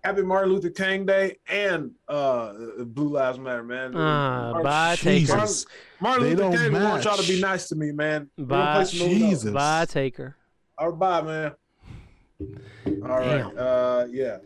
[0.07, 2.53] Happy Martin Luther King Day and uh,
[2.85, 3.91] Blue Lives Matter, man.
[3.93, 5.19] Ah, Martin- bye, Taker.
[5.41, 5.65] Jesus.
[5.99, 8.29] Martin They Luther don't King wants y'all to be nice to me, man.
[8.37, 8.45] Bye.
[8.45, 9.17] gonna play some Uno.
[9.29, 9.51] Jesus.
[9.53, 10.37] Bye, Taker.
[10.77, 11.51] All right, bye, man.
[13.03, 13.57] All right, Damn.
[13.57, 14.37] uh, yeah.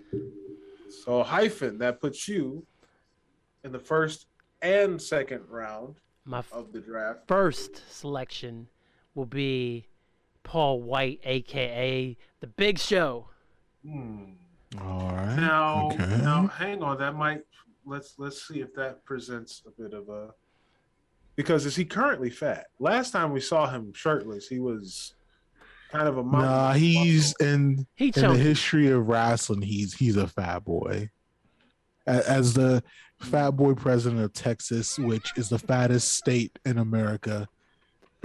[1.05, 2.65] So hyphen that puts you
[3.63, 4.25] in the first
[4.63, 7.27] and second round My f- of the draft.
[7.27, 8.67] first selection
[9.13, 9.85] will be
[10.41, 13.27] Paul White, aka the Big Show.
[13.87, 14.23] Hmm.
[14.79, 15.35] All right.
[15.35, 16.05] Now, okay.
[16.23, 16.97] now, hang on.
[16.99, 17.41] That might
[17.85, 20.29] let's let's see if that presents a bit of a
[21.35, 22.67] because is he currently fat?
[22.79, 25.13] Last time we saw him shirtless, he was
[25.91, 27.53] kind of a mountain Nah, he's muscle.
[27.53, 29.61] in He in the history of wrestling.
[29.61, 31.09] He's he's a fat boy.
[32.07, 32.81] A- As the
[33.19, 37.47] fat boy president of Texas, which is the fattest state in America,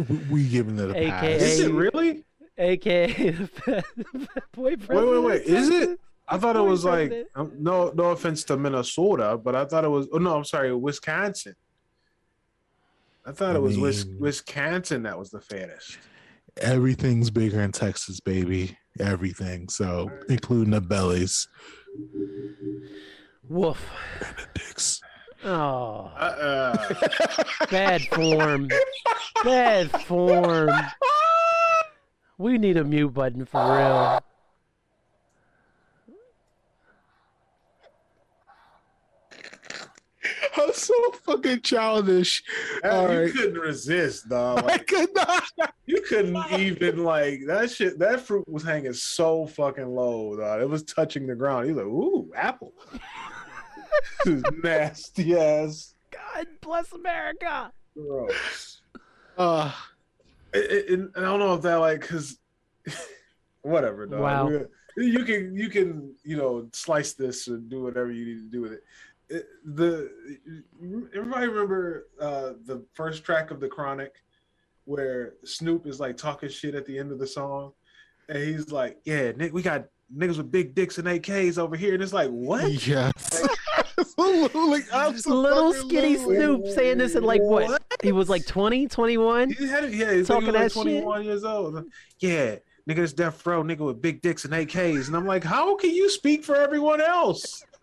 [0.09, 1.42] we, we giving it a AKA pass.
[1.42, 2.24] Is it really?
[2.59, 5.11] aka the fat, fat boy Wait, president.
[5.11, 5.42] wait, wait.
[5.42, 6.01] Is it?
[6.29, 7.29] I thought it was like president.
[7.37, 10.09] um, no, no offense to Minnesota, but I thought it was.
[10.12, 11.55] Oh no, I'm sorry, Wisconsin.
[13.24, 15.99] I thought I it was mean- Wisconsin that was the fattest.
[16.59, 18.77] Everything's bigger in Texas, baby.
[18.99, 19.68] Everything.
[19.68, 21.49] So including the bellies
[23.49, 23.81] Woof.
[24.24, 25.01] and the dicks.
[25.45, 26.95] Oh, Uh,
[27.70, 28.68] Bad form.
[29.45, 30.70] Bad form.
[32.39, 34.20] We need a mute button for real.
[40.57, 40.94] I'm so
[41.24, 42.42] fucking childish.
[42.84, 43.32] All you right.
[43.32, 44.64] couldn't resist, dog.
[44.70, 45.44] I could not.
[45.86, 47.98] you couldn't even like that shit.
[47.98, 50.61] That fruit was hanging so fucking low, dog.
[50.62, 51.66] It was touching the ground.
[51.68, 52.72] He's like, "Ooh, apple."
[54.24, 55.94] This is nasty ass.
[56.11, 57.72] God bless America.
[57.94, 58.82] Gross.
[59.38, 59.72] Uh,
[60.52, 62.38] It- it- it- I don't know if that like because
[63.62, 64.07] whatever.
[64.07, 64.20] Dog.
[64.20, 64.66] Wow.
[64.98, 68.61] You can you can you know slice this and do whatever you need to do
[68.62, 68.84] with it.
[69.29, 70.11] It the
[71.14, 74.14] everybody remember uh, the first track of the Chronic
[74.85, 77.72] where Snoop is like talking shit at the end of the song,
[78.29, 81.95] and he's like, "Yeah, Nick, we got niggas with big dicks and AKs over here,"
[81.95, 83.47] and it's like, "What?" yes.
[83.99, 84.81] Absolutely.
[85.27, 86.37] Little skinny absolutely.
[86.37, 87.83] Snoop saying this at like what?
[88.03, 89.51] He was like 20, 21?
[89.53, 91.03] He had, yeah, he's Talking talking that like shit?
[91.03, 91.85] 21 years old.
[92.20, 92.57] Yeah,
[92.89, 95.07] nigga, it's death row, nigga with big dicks and AKs.
[95.09, 97.64] And I'm like, how can you speak for everyone else?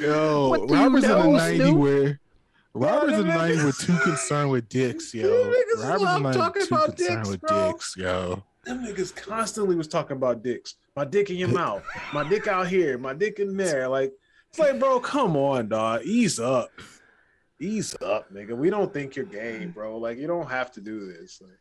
[0.00, 1.76] Yo, What do you Robert's in the a 90 Snoop?
[1.78, 2.20] where
[2.74, 5.44] Robert's in the them 90 niggas- with too concerned with dicks, yo.
[5.48, 7.72] Robert's love in a 90 talking too about concerned dicks, with bro.
[7.72, 8.42] dicks, yo.
[8.64, 10.74] Them niggas constantly was talking about dicks.
[10.96, 11.84] My dick in your mouth.
[12.12, 12.98] My dick out here.
[12.98, 13.88] My dick in there.
[13.88, 14.12] Like,
[14.50, 16.02] it's like, bro, come on, dog.
[16.04, 16.70] Ease up.
[17.60, 18.56] Ease up, nigga.
[18.56, 19.96] We don't think you're gay, bro.
[19.98, 21.40] Like, you don't have to do this.
[21.42, 21.58] Like,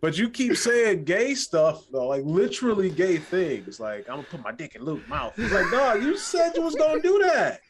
[0.00, 3.78] but you keep saying gay stuff, though, like literally gay things.
[3.80, 5.34] Like, I'm gonna put my dick in Luke's mouth.
[5.38, 7.60] It's like, dog, you said you was gonna do that.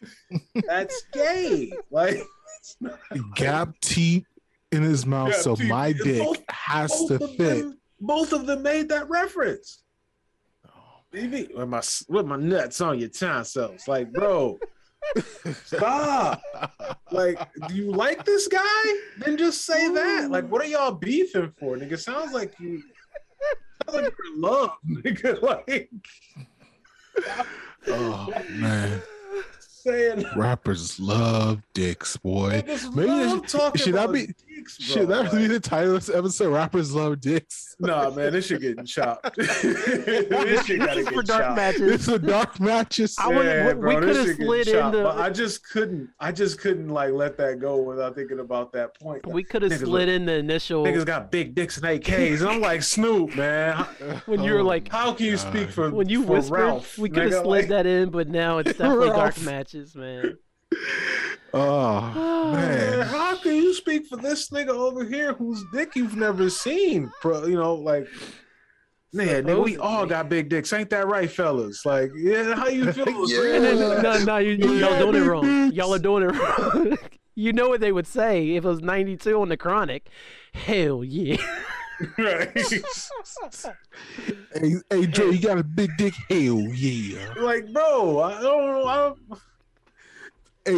[0.66, 1.72] That's gay.
[1.90, 2.22] Like,
[2.58, 2.98] it's not
[3.34, 4.26] Gap teeth
[4.72, 5.68] in his mouth, Gap so teeth.
[5.68, 7.38] my dick Both- has both to fit.
[7.38, 9.82] them, both of them made that reference.
[10.66, 10.70] Oh,
[11.10, 14.58] Baby, with my with my nuts on your tonsils, like, bro,
[15.64, 16.42] stop.
[17.10, 17.38] Like,
[17.68, 18.94] do you like this guy?
[19.18, 20.30] Then just say that.
[20.30, 21.98] Like, what are y'all beefing for, nigga?
[21.98, 22.82] Sounds like you.
[23.88, 25.40] Sounds like you're in love, nigga.
[25.42, 25.90] Like
[27.88, 29.02] Oh man,
[29.58, 30.24] saying.
[30.36, 32.62] rappers love dicks, boy.
[32.66, 35.22] Maybe love that- talking should I be- dicks, Should bro.
[35.22, 36.52] that be the title of this episode?
[36.52, 37.76] Rappers love dicks.
[37.80, 39.34] Nah, man, this shit getting chopped.
[39.36, 41.56] this shit gotta This is for get dark chopped.
[41.56, 41.80] matches.
[41.92, 43.16] It's a dark matches.
[43.18, 45.30] I wouldn't- Yeah, we- bro, we this coulda shit getting slid chopped, into- but I
[45.30, 46.10] just couldn't.
[46.20, 49.26] I just couldn't like let that go without thinking about that point.
[49.26, 52.40] We could have Niggas slid look- in the initial Niggas got big dicks and AKs,
[52.40, 53.76] and I'm like Snoop, man.
[54.26, 56.54] When you were like how can you speak for when you for whispered.
[56.60, 56.98] Ralph?
[56.98, 60.36] we could have slid Like, that in, but now it's definitely dark matches, man.
[61.52, 66.16] Oh Man, man, how can you speak for this nigga over here whose dick you've
[66.16, 67.10] never seen?
[67.22, 68.06] Bro, you know, like,
[69.12, 71.84] man, nigga, we all got big dicks, ain't that right, fellas?
[71.84, 73.06] Like, yeah, how you feel?
[73.08, 75.42] And then, no, no, you, you, y'all doing it wrong.
[75.68, 75.76] dicks.
[75.76, 76.96] Y'all are doing it wrong.
[77.34, 80.08] you know what they would say if it was 92 on the Chronic.
[80.54, 81.36] Hell yeah.
[82.16, 82.50] Right.
[84.54, 86.14] hey, hey, Joe, you got a big dick?
[86.30, 87.34] Hell yeah.
[87.36, 88.88] like, bro, I don't know.
[88.88, 89.40] I'm,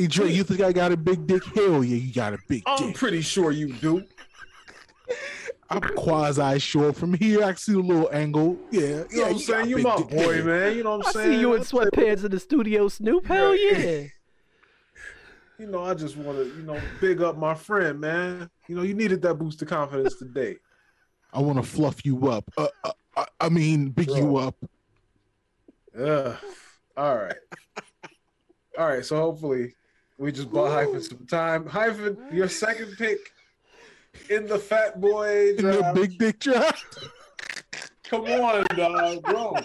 [0.00, 1.44] Hey, Dre, you think I got a big dick?
[1.54, 2.80] Hell yeah, you got a big dick.
[2.80, 4.04] I'm pretty sure you do.
[5.68, 7.44] I'm quasi sure from here.
[7.44, 8.58] I see a little angle.
[8.70, 9.68] Yeah, You know what I'm saying?
[9.68, 10.08] You big my dick.
[10.10, 10.42] boy, Yeah.
[10.44, 10.76] man.
[10.76, 11.32] You know what I'm I saying?
[11.32, 13.26] see you in sweatpants in the studio, Snoop.
[13.26, 14.04] Hell yeah.
[15.58, 18.50] You know, I just want to, you know, big up my friend, man.
[18.66, 20.56] You know, you needed that boost of confidence today.
[21.32, 22.44] I want to fluff you up.
[22.56, 24.56] Uh, uh, uh, I mean, big you up.
[25.96, 26.36] Ugh.
[26.96, 27.36] All right.
[28.76, 29.04] All right.
[29.04, 29.74] So hopefully
[30.22, 31.66] we just bought Hyphen some time.
[31.66, 33.18] Hyphen, your second pick
[34.30, 37.08] in the Fat Boy In the big dick draft.
[38.04, 39.56] Come on, dog, bro.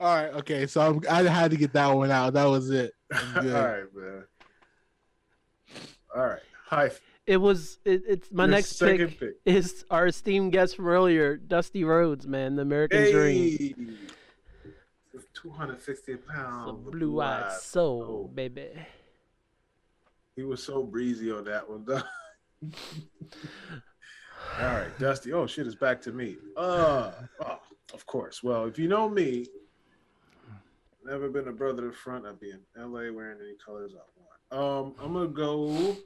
[0.00, 0.66] All right, okay.
[0.66, 2.32] So I'm, I had to get that one out.
[2.32, 2.92] That was it.
[3.12, 3.54] I'm All good.
[3.54, 4.24] right, man.
[6.14, 6.40] All right.
[6.66, 7.05] Hyphen.
[7.26, 9.34] It was, it, it's my your next pick, pick.
[9.44, 13.58] is our esteemed guest from earlier, Dusty Rhodes, man, the American Dream.
[13.58, 13.74] Hey.
[15.34, 16.90] 250 The pounds.
[16.90, 18.68] blue eyed soul, baby.
[20.36, 21.84] He was so breezy on that one.
[21.84, 22.02] though.
[24.60, 25.32] All right, Dusty.
[25.32, 26.36] Oh shit, it's back to me.
[26.56, 27.10] Uh,
[27.44, 27.58] oh,
[27.92, 28.42] of course.
[28.42, 29.46] Well, if you know me,
[31.04, 32.24] never been a brother to front.
[32.26, 34.94] I'd be in LA wearing any colors I want.
[34.98, 35.96] Um, I'm gonna go.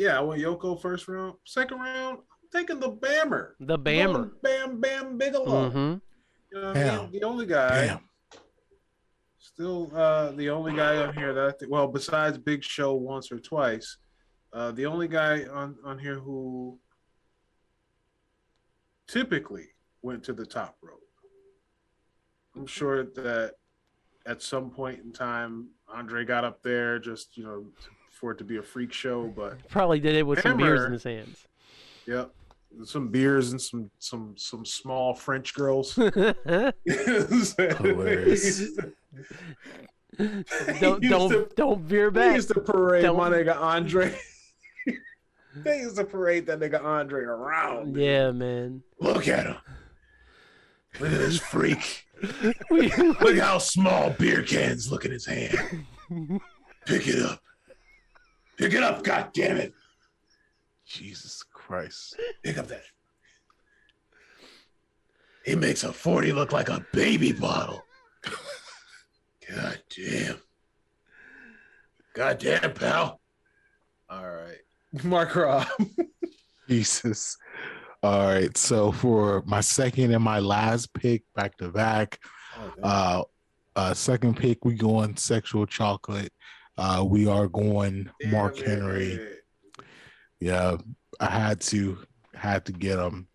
[0.00, 1.34] Yeah, I went Yoko first round.
[1.44, 3.50] Second round, I'm taking the Bammer.
[3.60, 4.12] The Bammer.
[4.12, 5.68] Going Bam Bam Bigelow.
[5.68, 5.78] Mm-hmm.
[5.78, 7.12] You know what I mean?
[7.12, 7.86] The only guy.
[7.86, 8.00] Damn.
[9.36, 13.30] Still, uh, the only guy on here that I think, well, besides Big Show once
[13.30, 13.98] or twice,
[14.54, 16.78] uh, the only guy on on here who
[19.06, 19.68] typically
[20.00, 20.98] went to the top rope.
[22.56, 23.52] I'm sure that
[24.24, 27.66] at some point in time, Andre got up there just you know
[28.20, 30.92] for it to be a freak show, but Probably did it with some beers in
[30.92, 31.46] his hands.
[32.06, 32.30] yep,
[32.84, 35.94] some beers and some some some small French girls.
[35.94, 37.54] Hilarious.
[40.80, 42.34] don't don't to- don't veer They back.
[42.36, 44.14] used to parade Don't- my nigga Andre.
[45.56, 47.96] they used to parade that nigga Andre around.
[47.96, 48.82] Yeah, man.
[49.00, 49.56] Look at him.
[51.00, 52.06] Look at this freak.
[52.70, 55.56] Look how small beer cans look in his hand.
[56.86, 57.40] Pick it up.
[58.60, 59.72] Pick it up, God damn it.
[60.86, 62.20] Jesus Christ.
[62.42, 62.82] Pick up that.
[65.46, 67.82] He makes a 40 look like a baby bottle.
[69.48, 70.36] God damn.
[72.12, 73.18] God damn, pal.
[74.10, 75.66] All right, Mark Rob.
[76.68, 77.38] Jesus.
[78.02, 78.54] All right.
[78.58, 82.18] So for my second and my last pick, back to back,
[82.82, 83.22] uh,
[83.74, 86.30] uh, second pick, we go on sexual chocolate.
[86.80, 89.20] Uh, we are going Mark Damn Henry.
[90.40, 90.78] Yeah,
[91.20, 91.98] I had to
[92.34, 93.28] had to get him.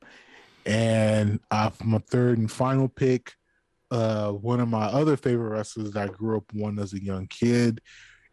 [0.66, 3.34] And uh, for my third and final pick,
[3.92, 7.28] uh, one of my other favorite wrestlers that I grew up on as a young
[7.28, 7.82] kid.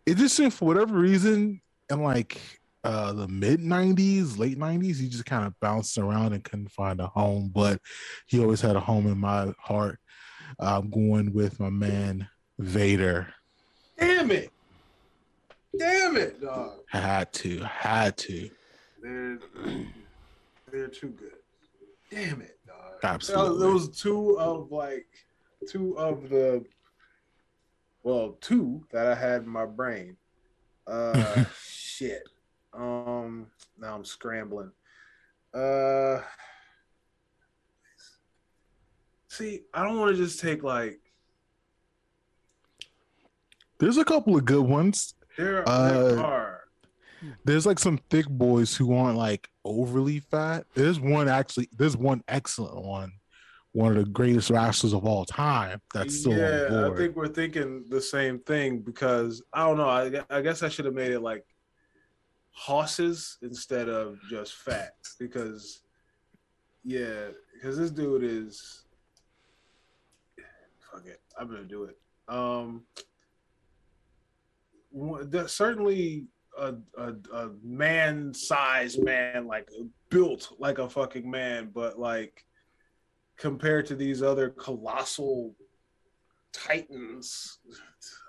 [0.06, 1.60] It just seemed for whatever reason,
[1.90, 2.40] in like
[2.82, 7.02] uh, the mid '90s, late '90s, he just kind of bounced around and couldn't find
[7.02, 7.50] a home.
[7.54, 7.82] But
[8.28, 9.98] he always had a home in my heart.
[10.58, 13.28] I'm going with my man Vader.
[13.98, 14.50] Damn it.
[15.78, 16.80] Damn it, dog.
[16.88, 18.50] Had to, had to.
[19.02, 19.38] They're
[20.70, 21.32] they're too good.
[22.10, 22.92] Damn it, dog.
[23.02, 23.58] Absolutely.
[23.60, 25.06] There was two of like
[25.68, 26.64] two of the
[28.02, 30.16] well, two that I had in my brain.
[30.86, 32.28] Uh shit.
[32.74, 33.46] Um
[33.78, 34.72] now I'm scrambling.
[35.54, 36.20] Uh
[39.28, 41.00] See, I don't want to just take like
[43.78, 45.14] There's a couple of good ones.
[45.36, 46.60] There, Uh, there are.
[47.44, 50.66] there's like some thick boys who aren't like overly fat.
[50.74, 53.12] There's one actually, there's one excellent one,
[53.72, 57.28] one of the greatest wrestlers of all time that's still yeah, on I think we're
[57.28, 59.88] thinking the same thing because I don't know.
[59.88, 61.44] I, I guess I should have made it like
[62.54, 65.82] horses instead of just fat because
[66.84, 68.84] yeah, because this dude is
[70.92, 71.20] fuck it.
[71.38, 71.98] I'm gonna do it.
[72.28, 72.82] Um,
[75.46, 76.26] certainly
[76.58, 79.68] a, a, a man-sized man, like
[80.10, 82.44] built like a fucking man, but like
[83.38, 85.54] compared to these other colossal
[86.52, 87.58] titans.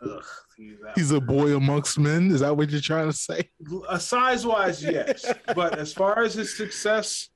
[0.01, 0.23] Ugh,
[0.57, 0.77] he's.
[0.95, 2.31] He's a boy amongst men.
[2.31, 3.49] Is that what you're trying to say?
[3.87, 7.29] Uh, size wise, yes, but as far as his success,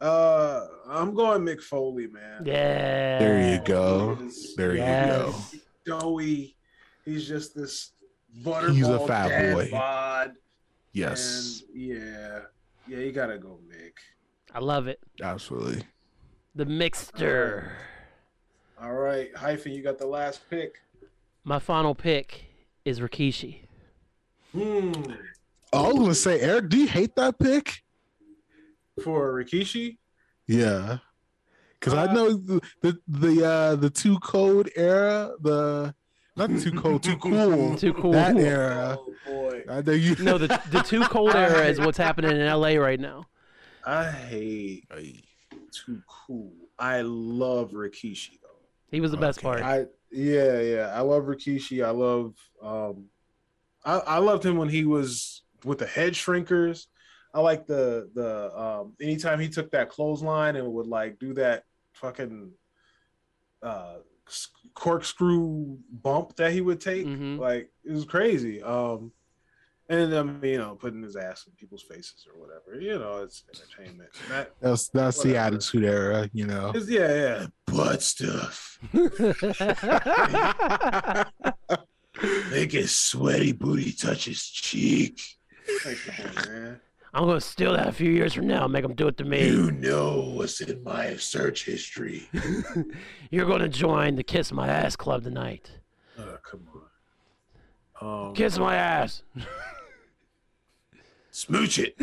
[0.00, 2.42] uh, I'm going Mick Foley, man.
[2.44, 3.18] Yeah.
[3.18, 4.18] There you go.
[4.56, 5.52] There Yes.
[5.52, 5.98] you go.
[6.00, 6.56] Doughy.
[7.04, 7.92] He's just this
[8.42, 9.70] butterball He's a fat dad boy.
[9.70, 10.32] bod,
[10.92, 12.40] Yes, and yeah,
[12.88, 13.92] yeah, you gotta go, Mick.
[14.54, 14.98] I love it.
[15.22, 15.84] absolutely.
[16.56, 17.70] The mixture.
[18.82, 20.80] All right, hyphen, you got the last pick.
[21.44, 22.44] My final pick
[22.84, 23.60] is Rikishi.
[24.52, 24.92] Hmm.
[25.72, 27.82] I was gonna say, Eric, do you hate that pick?
[29.04, 29.98] For Rikishi,
[30.48, 30.98] Yeah,
[31.78, 35.94] because I Uh, know the the the, uh, the two code era, the
[36.48, 38.12] not too cold, too cool, Too cool.
[38.12, 38.98] that era.
[39.00, 40.16] oh boy, I know you.
[40.18, 43.26] No, the the too cold era is what's happening in LA right now.
[43.84, 44.84] I hate
[45.72, 46.52] too cool.
[46.78, 48.48] I love Rikishi though.
[48.90, 49.46] He was the best Okay.
[49.48, 49.62] part.
[49.62, 51.84] I yeah yeah I love Rikishi.
[51.84, 53.06] I love um
[53.84, 56.86] I, I loved him when he was with the Headshrinkers.
[57.34, 61.64] I like the the um anytime he took that clothesline and would like do that
[61.92, 62.50] fucking
[63.62, 64.09] uh s-
[64.74, 67.06] corkscrew bump that he would take.
[67.06, 67.38] Mhm.
[67.38, 68.62] Like it was crazy.
[68.62, 69.12] Um
[69.88, 72.80] and I mean, you know, putting his ass in people's faces or whatever.
[72.80, 74.10] You know, it's entertainment.
[74.28, 76.70] That That's that's the attitude era, you know.
[76.72, 77.46] is yeah, yeah.
[77.66, 78.78] Butt stuff.
[82.50, 85.20] Make his sweaty booty touch his cheek.
[85.84, 86.80] Like, on, man.
[87.12, 89.24] I'm gonna steal that a few years from now and make them do it to
[89.24, 89.46] me.
[89.48, 92.28] You know what's in my search history.
[93.30, 95.70] You're gonna join the Kiss My Ass Club tonight.
[96.18, 96.68] Oh, come
[98.00, 98.28] on.
[98.28, 99.22] Um, Kiss my ass.
[101.30, 101.96] Smooch it.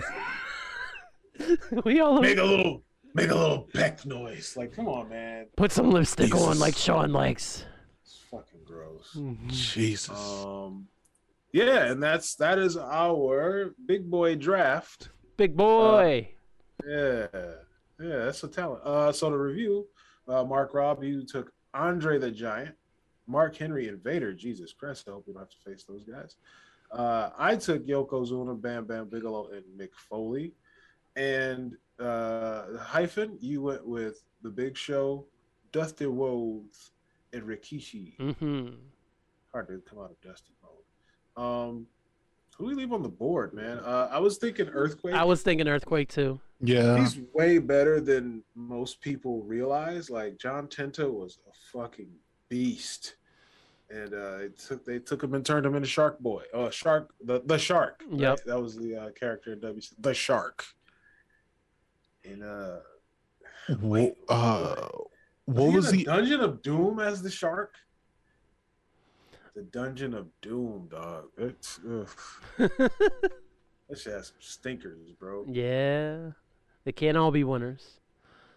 [1.85, 4.55] we all Make a little make a little peck noise.
[4.57, 5.47] like, come on, man.
[5.55, 7.65] put some lipstick on like Sean likes.
[8.03, 9.11] It's fucking gross.
[9.15, 9.47] Mm.
[9.49, 10.09] Jesus.
[10.45, 10.87] Um,
[11.51, 15.09] yeah, and that's that is our big boy draft.
[15.37, 16.29] Big boy.
[16.87, 18.83] Yeah, yeah, that's a talent.
[18.83, 19.87] Uh, so the review
[20.27, 22.75] uh, Mark Robb, you took Andre the Giant,
[23.27, 24.33] Mark Henry, and Vader.
[24.33, 26.35] Jesus Christ, I hope we don't have to face those guys.
[26.91, 30.53] Uh, I took Yokozuna, Bam Bam Bigelow, and Mick Foley.
[31.15, 35.25] And uh, hyphen, you went with the Big Show,
[35.71, 36.91] Dusty Rhodes,
[37.33, 38.17] and Rikishi.
[38.17, 38.75] Mm-hmm.
[39.51, 40.53] Hard to come out of Dusty.
[41.37, 41.87] Um,
[42.57, 43.77] who do we leave on the board, man?
[43.79, 45.13] Uh, I was thinking Earthquake.
[45.13, 46.39] I was thinking earthquake too.
[46.59, 46.97] Yeah.
[46.97, 50.09] He's way better than most people realize.
[50.09, 52.09] Like John Tenta was a fucking
[52.49, 53.17] beast,
[53.91, 56.43] and uh, it took they took him and turned him into Shark Boy.
[56.51, 58.03] Oh, Shark the the Shark.
[58.09, 58.19] right?
[58.21, 58.43] Yep.
[58.45, 59.93] that was the uh, character in WC.
[59.99, 60.65] The Shark.
[62.25, 62.77] And uh,
[63.81, 64.87] wait, uh,
[65.45, 67.75] what he in was the the Dungeon of Doom as the Shark?
[69.57, 71.29] The Dungeon of Doom, dog.
[71.35, 72.07] It's ugh.
[72.59, 72.91] that
[73.95, 75.45] shit has some stinkers, bro.
[75.49, 76.33] yeah,
[76.83, 77.99] they can't all be winners.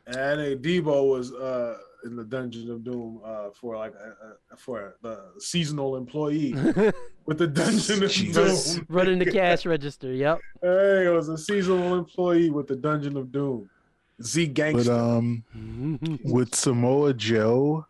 [0.06, 4.56] And a Deebo was uh in the Dungeon of Doom uh for like uh, uh,
[4.59, 6.52] for the seasonal employee
[7.24, 8.74] with the Dungeon of Jesus.
[8.74, 8.86] Doom.
[8.90, 10.12] Running the cash register.
[10.12, 10.39] Yep.
[10.60, 13.70] Hey, it was a seasonal employee with the Dungeon of Doom.
[14.22, 14.93] Z but Gangster.
[14.93, 15.44] um
[16.24, 17.86] would Samoa Joe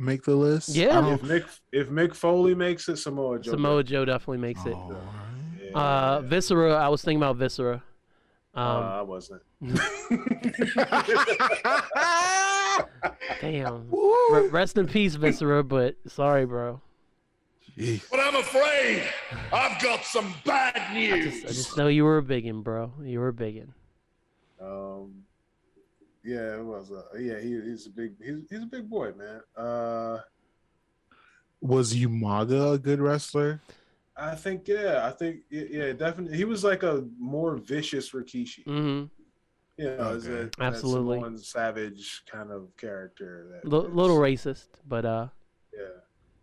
[0.00, 0.70] make the list?
[0.70, 1.14] Yeah.
[1.14, 3.52] If Mick if Mick Foley makes it, Samoa Joe.
[3.52, 4.74] Samoa Joe definitely makes it.
[4.74, 5.74] Alright.
[5.74, 6.74] Uh, Viscera.
[6.74, 7.82] I was thinking about Viscera.
[8.56, 9.42] Uh, Um, I wasn't.
[13.40, 13.90] damn.
[14.30, 15.62] Re- rest in peace, Viscera.
[15.64, 16.80] But sorry, bro.
[17.78, 18.02] Jeez.
[18.10, 19.04] But I'm afraid
[19.52, 21.24] I've got some bad I news.
[21.34, 22.92] just, I just know you were a biggin, bro.
[23.02, 23.72] You were a biggin.
[24.60, 25.24] Um,
[26.24, 26.90] yeah, it was.
[26.92, 28.12] Uh, yeah, he, he's a big.
[28.22, 29.40] He's, he's a big boy, man.
[29.56, 30.18] Uh,
[31.60, 33.60] Was Umaga a good wrestler?
[34.16, 34.68] I think.
[34.68, 35.40] Yeah, I think.
[35.50, 36.36] Yeah, yeah, definitely.
[36.36, 38.64] He was like a more vicious Rikishi.
[38.64, 39.04] hmm
[39.76, 40.50] You know, as a, Okay.
[40.60, 41.18] Absolutely.
[41.18, 43.60] one savage kind of character.
[43.64, 45.28] That, L- little racist, but uh,
[45.72, 45.84] Yeah,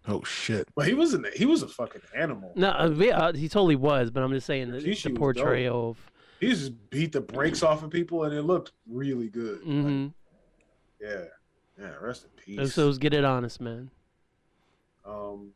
[0.08, 0.68] Oh shit.
[0.76, 2.54] but he was an he was a fucking animal.
[2.56, 4.10] no, uh, yeah, uh, he totally was.
[4.10, 6.12] But I'm just saying the, the portrayal of.
[6.40, 9.60] He just beat the brakes off of people, and it looked really good.
[9.60, 10.08] Like, hmm
[11.02, 11.26] yeah,
[11.80, 11.94] yeah.
[12.02, 12.74] Rest in peace.
[12.74, 13.90] So, so get it honest, man.
[15.06, 15.52] um,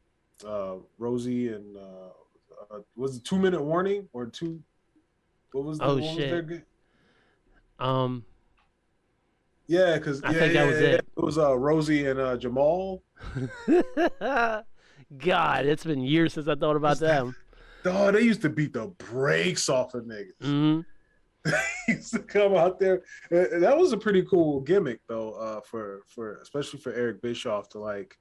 [0.45, 4.61] uh, Rosie and uh, uh, was it two minute warning or two?
[5.51, 6.65] What was the Oh, shit.
[7.79, 8.25] Um,
[9.67, 11.05] Yeah, because I yeah, think that yeah, was yeah, it.
[11.17, 13.03] It was uh, Rosie and uh, Jamal.
[15.17, 17.35] God, it's been years since I thought about them.
[17.85, 20.31] Oh, they used to beat the brakes off of niggas.
[20.41, 20.81] hmm
[21.87, 23.01] He used to come out there.
[23.31, 27.69] Uh, That was a pretty cool gimmick though, uh, for for especially for Eric Bischoff
[27.69, 28.17] to like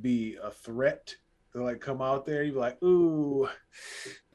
[0.00, 1.14] be a threat
[1.52, 2.44] to like come out there.
[2.44, 3.48] You'd be like, ooh,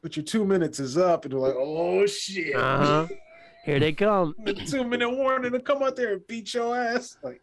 [0.02, 2.54] but your two minutes is up, and they're like, oh shit.
[2.54, 3.06] Uh huh.
[3.64, 4.34] Here they come.
[4.44, 7.16] the two minute warning to come out there and beat your ass.
[7.22, 7.40] Like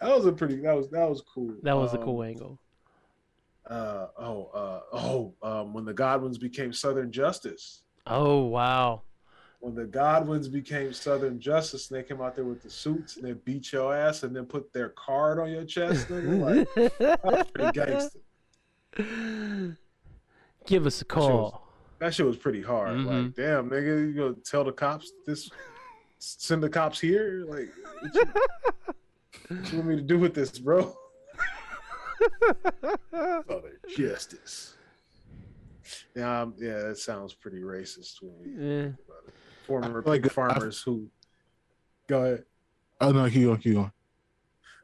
[0.00, 1.54] that was a pretty that was that was cool.
[1.62, 2.58] That was a Um, cool angle.
[3.68, 7.82] Uh oh uh oh um when the Godwins became Southern Justice.
[8.06, 9.02] Oh wow.
[9.60, 13.24] When the Godwins became Southern Justice and they came out there with the suits and
[13.24, 17.50] they beat your ass and then put their card on your chest, nigga, like that's
[17.52, 17.70] pretty
[18.98, 19.78] gangster.
[20.66, 21.68] Give us a shit was- call.
[22.00, 22.96] That shit was pretty hard.
[22.96, 23.06] Mhm.
[23.26, 25.48] Like, damn, nigga, you gonna tell the cops this
[26.18, 27.44] send the cops here?
[27.46, 27.68] Like
[28.00, 28.24] what you,
[29.56, 30.96] what you want me to do with this, bro?
[33.10, 34.74] Southern justice.
[36.16, 38.56] Yeah, um, yeah, that sounds pretty racist to me.
[38.56, 39.34] Think about it.
[39.66, 41.08] Former I like pig I- farmers who
[42.08, 42.44] go ahead.
[43.00, 43.92] Oh no, keep going, keep going.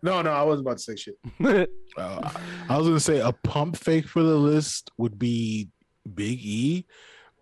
[0.02, 1.18] No, no, I wasn't about to say shit.
[1.96, 2.30] Uh,
[2.68, 5.68] I was gonna say a pump fake for the list would be
[6.14, 6.86] Big E,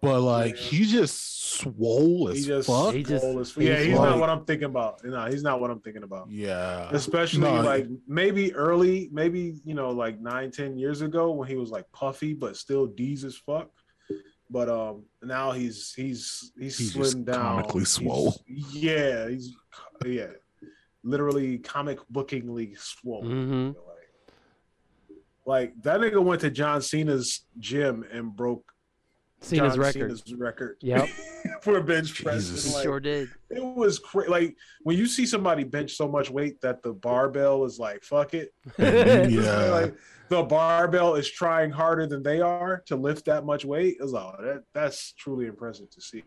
[0.02, 0.62] but like Yeah.
[0.62, 2.92] he just swole as He just, fuck.
[2.94, 5.02] He just- swole as- he's yeah, he's like- not what I'm thinking about.
[5.04, 6.30] No, he's not what I'm thinking about.
[6.30, 11.48] yeah, Especially No, like maybe early, maybe you know, like nine, ten years ago when
[11.48, 13.70] he was like puffy but still D's as fuck.
[14.50, 17.64] But um now he's he's he's He's slimmed down.
[17.64, 17.84] comically
[18.46, 19.52] He's- yeah, he's
[20.04, 20.28] yeah,
[21.02, 23.24] literally comic bookingly swole.
[23.24, 23.74] Mhm.
[23.74, 28.72] Like, like that nigga went to John Cena's gym and broke
[29.46, 30.18] Cena's John record.
[30.18, 30.76] Cena's record.
[30.80, 31.08] Yep.
[31.62, 32.48] for bench press.
[32.48, 32.74] Jesus.
[32.74, 33.30] Like, sure did.
[33.50, 34.30] it was crazy.
[34.30, 38.34] Like when you see somebody bench so much weight that the barbell is like, fuck
[38.34, 38.52] it.
[38.78, 39.70] yeah.
[39.70, 39.94] like
[40.28, 43.96] the barbell is trying harder than they are to lift that much weight.
[44.00, 46.24] It's all that that's truly impressive to see.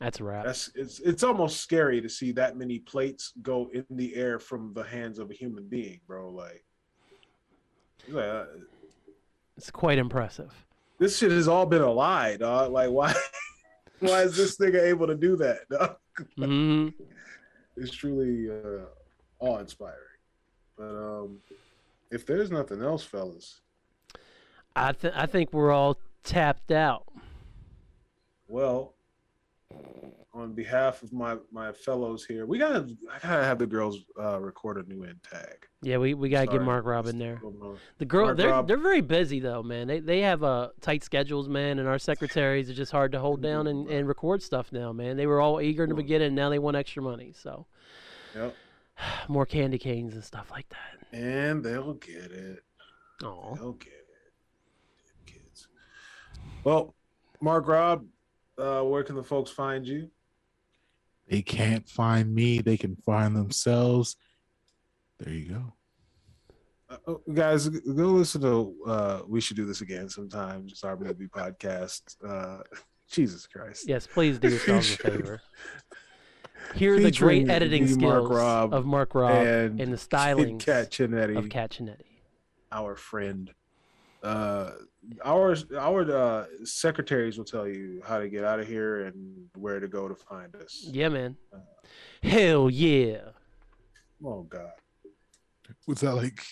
[0.00, 0.44] That's a wrap.
[0.44, 4.74] That's it's it's almost scary to see that many plates go in the air from
[4.74, 6.30] the hands of a human being, bro.
[6.30, 6.64] Like,
[8.08, 8.44] like, uh,
[9.56, 10.52] It's quite impressive.
[10.98, 12.72] This shit has all been a lie, dog.
[12.72, 13.14] Like, why
[14.00, 15.68] why is this nigga able to do that?
[15.70, 15.96] Dog?
[16.36, 16.88] hmm
[17.76, 18.86] it's truly uh,
[19.38, 19.98] awe inspiring.
[20.78, 21.40] But um,
[22.10, 23.60] if there's nothing else, fellas,
[24.74, 27.04] I th- I think we're all tapped out.
[28.48, 28.94] well,
[30.36, 34.38] on behalf of my my fellows here, we gotta I gotta have the girls uh,
[34.40, 35.66] record a new end tag.
[35.82, 37.40] Yeah, we, we gotta get Mark Rob what's in there.
[37.98, 39.86] The girl, Mark they're Rob- they're very busy though, man.
[39.86, 43.40] They they have uh, tight schedules, man, and our secretaries are just hard to hold
[43.40, 45.16] down and, and record stuff now, man.
[45.16, 47.66] They were all eager in the beginning, now they want extra money, so
[48.34, 48.54] Yep,
[49.28, 51.18] more candy canes and stuff like that.
[51.18, 52.62] and they'll get it.
[53.24, 55.68] Oh, They'll get it, kids.
[56.64, 56.94] Well,
[57.40, 58.04] Mark Rob,
[58.58, 60.10] uh, where can the folks find you?
[61.28, 62.60] They can't find me.
[62.60, 64.16] They can find themselves.
[65.18, 65.72] There you go.
[66.88, 70.68] Uh, oh, guys, go listen to uh, We Should Do This Again sometime.
[70.68, 72.16] Just our movie podcast.
[72.24, 72.62] Uh,
[73.10, 73.88] Jesus Christ.
[73.88, 75.42] yes, please do yourselves a favor.
[76.74, 80.90] Hear the great editing skills Mark Rob of Mark Rob and, and the styling Cat
[80.90, 82.06] Chinetti, of Cat Chinetti.
[82.72, 83.52] our friend.
[84.26, 84.72] Uh,
[85.24, 89.78] our our uh, secretaries will tell you how to get out of here and where
[89.78, 90.84] to go to find us.
[90.90, 91.36] Yeah, man.
[92.24, 93.18] Hell yeah.
[94.24, 94.72] Oh God.
[95.86, 96.42] Was that like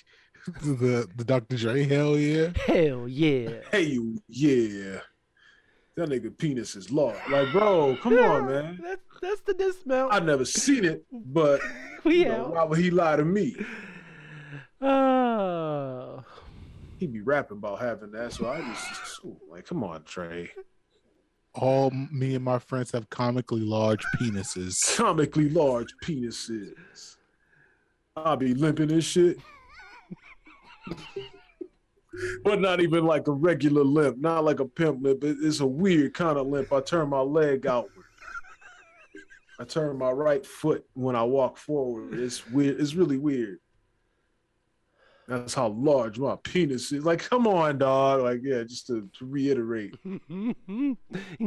[0.62, 1.56] the the Dr.
[1.56, 1.82] Dre?
[1.82, 2.50] Hell yeah!
[2.64, 3.50] Hell yeah.
[3.72, 5.00] Hey, you, yeah.
[5.96, 7.16] That nigga penis is large.
[7.28, 8.78] Like, bro, come on, man.
[8.82, 10.12] That's that's the dismount.
[10.12, 11.60] I've never seen it, but
[12.04, 13.56] we you know, why would he lie to me?
[14.86, 16.22] Oh.
[16.98, 20.50] He be rapping about having that, so I just like, come on, Trey.
[21.54, 24.96] All me and my friends have comically large penises.
[24.96, 27.16] Comically large penises.
[28.16, 29.38] I'll be limping this shit.
[32.44, 35.22] but not even like a regular limp, not like a pimp limp.
[35.22, 36.72] It's a weird kind of limp.
[36.72, 38.04] I turn my leg outward.
[39.58, 42.14] I turn my right foot when I walk forward.
[42.14, 42.80] It's weird.
[42.80, 43.58] It's really weird.
[45.26, 47.04] That's how large my penis is.
[47.04, 48.22] Like, come on, dog.
[48.22, 50.96] Like, yeah, just to, to reiterate, In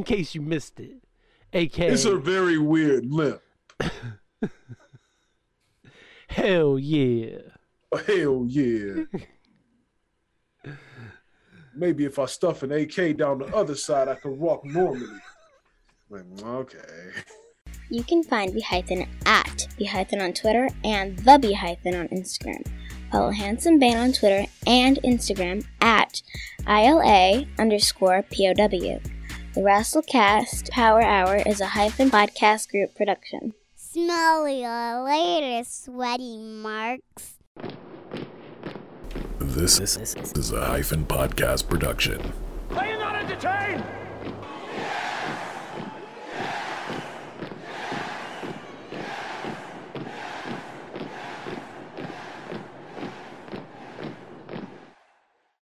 [0.03, 0.97] case you missed it.
[1.53, 1.79] AK.
[1.79, 3.41] it's a very weird limp.
[6.27, 7.37] Hell yeah.
[8.05, 9.03] Hell yeah.
[11.73, 15.19] Maybe if I stuff an AK down the other side, I could walk normally.
[16.09, 17.11] Like, okay.
[17.89, 22.65] You can find Behython at Behython on Twitter and The Behython on Instagram.
[23.11, 26.21] Follow Handsome Bane on Twitter and Instagram at
[26.67, 28.99] ILA underscore POW.
[29.53, 33.53] The Rasslecast Power Hour is a hyphen podcast group production.
[33.75, 34.67] Smell you
[35.03, 37.37] later, sweaty marks.
[39.39, 42.33] This is a hyphen podcast production.
[42.71, 43.83] Are you not entertained?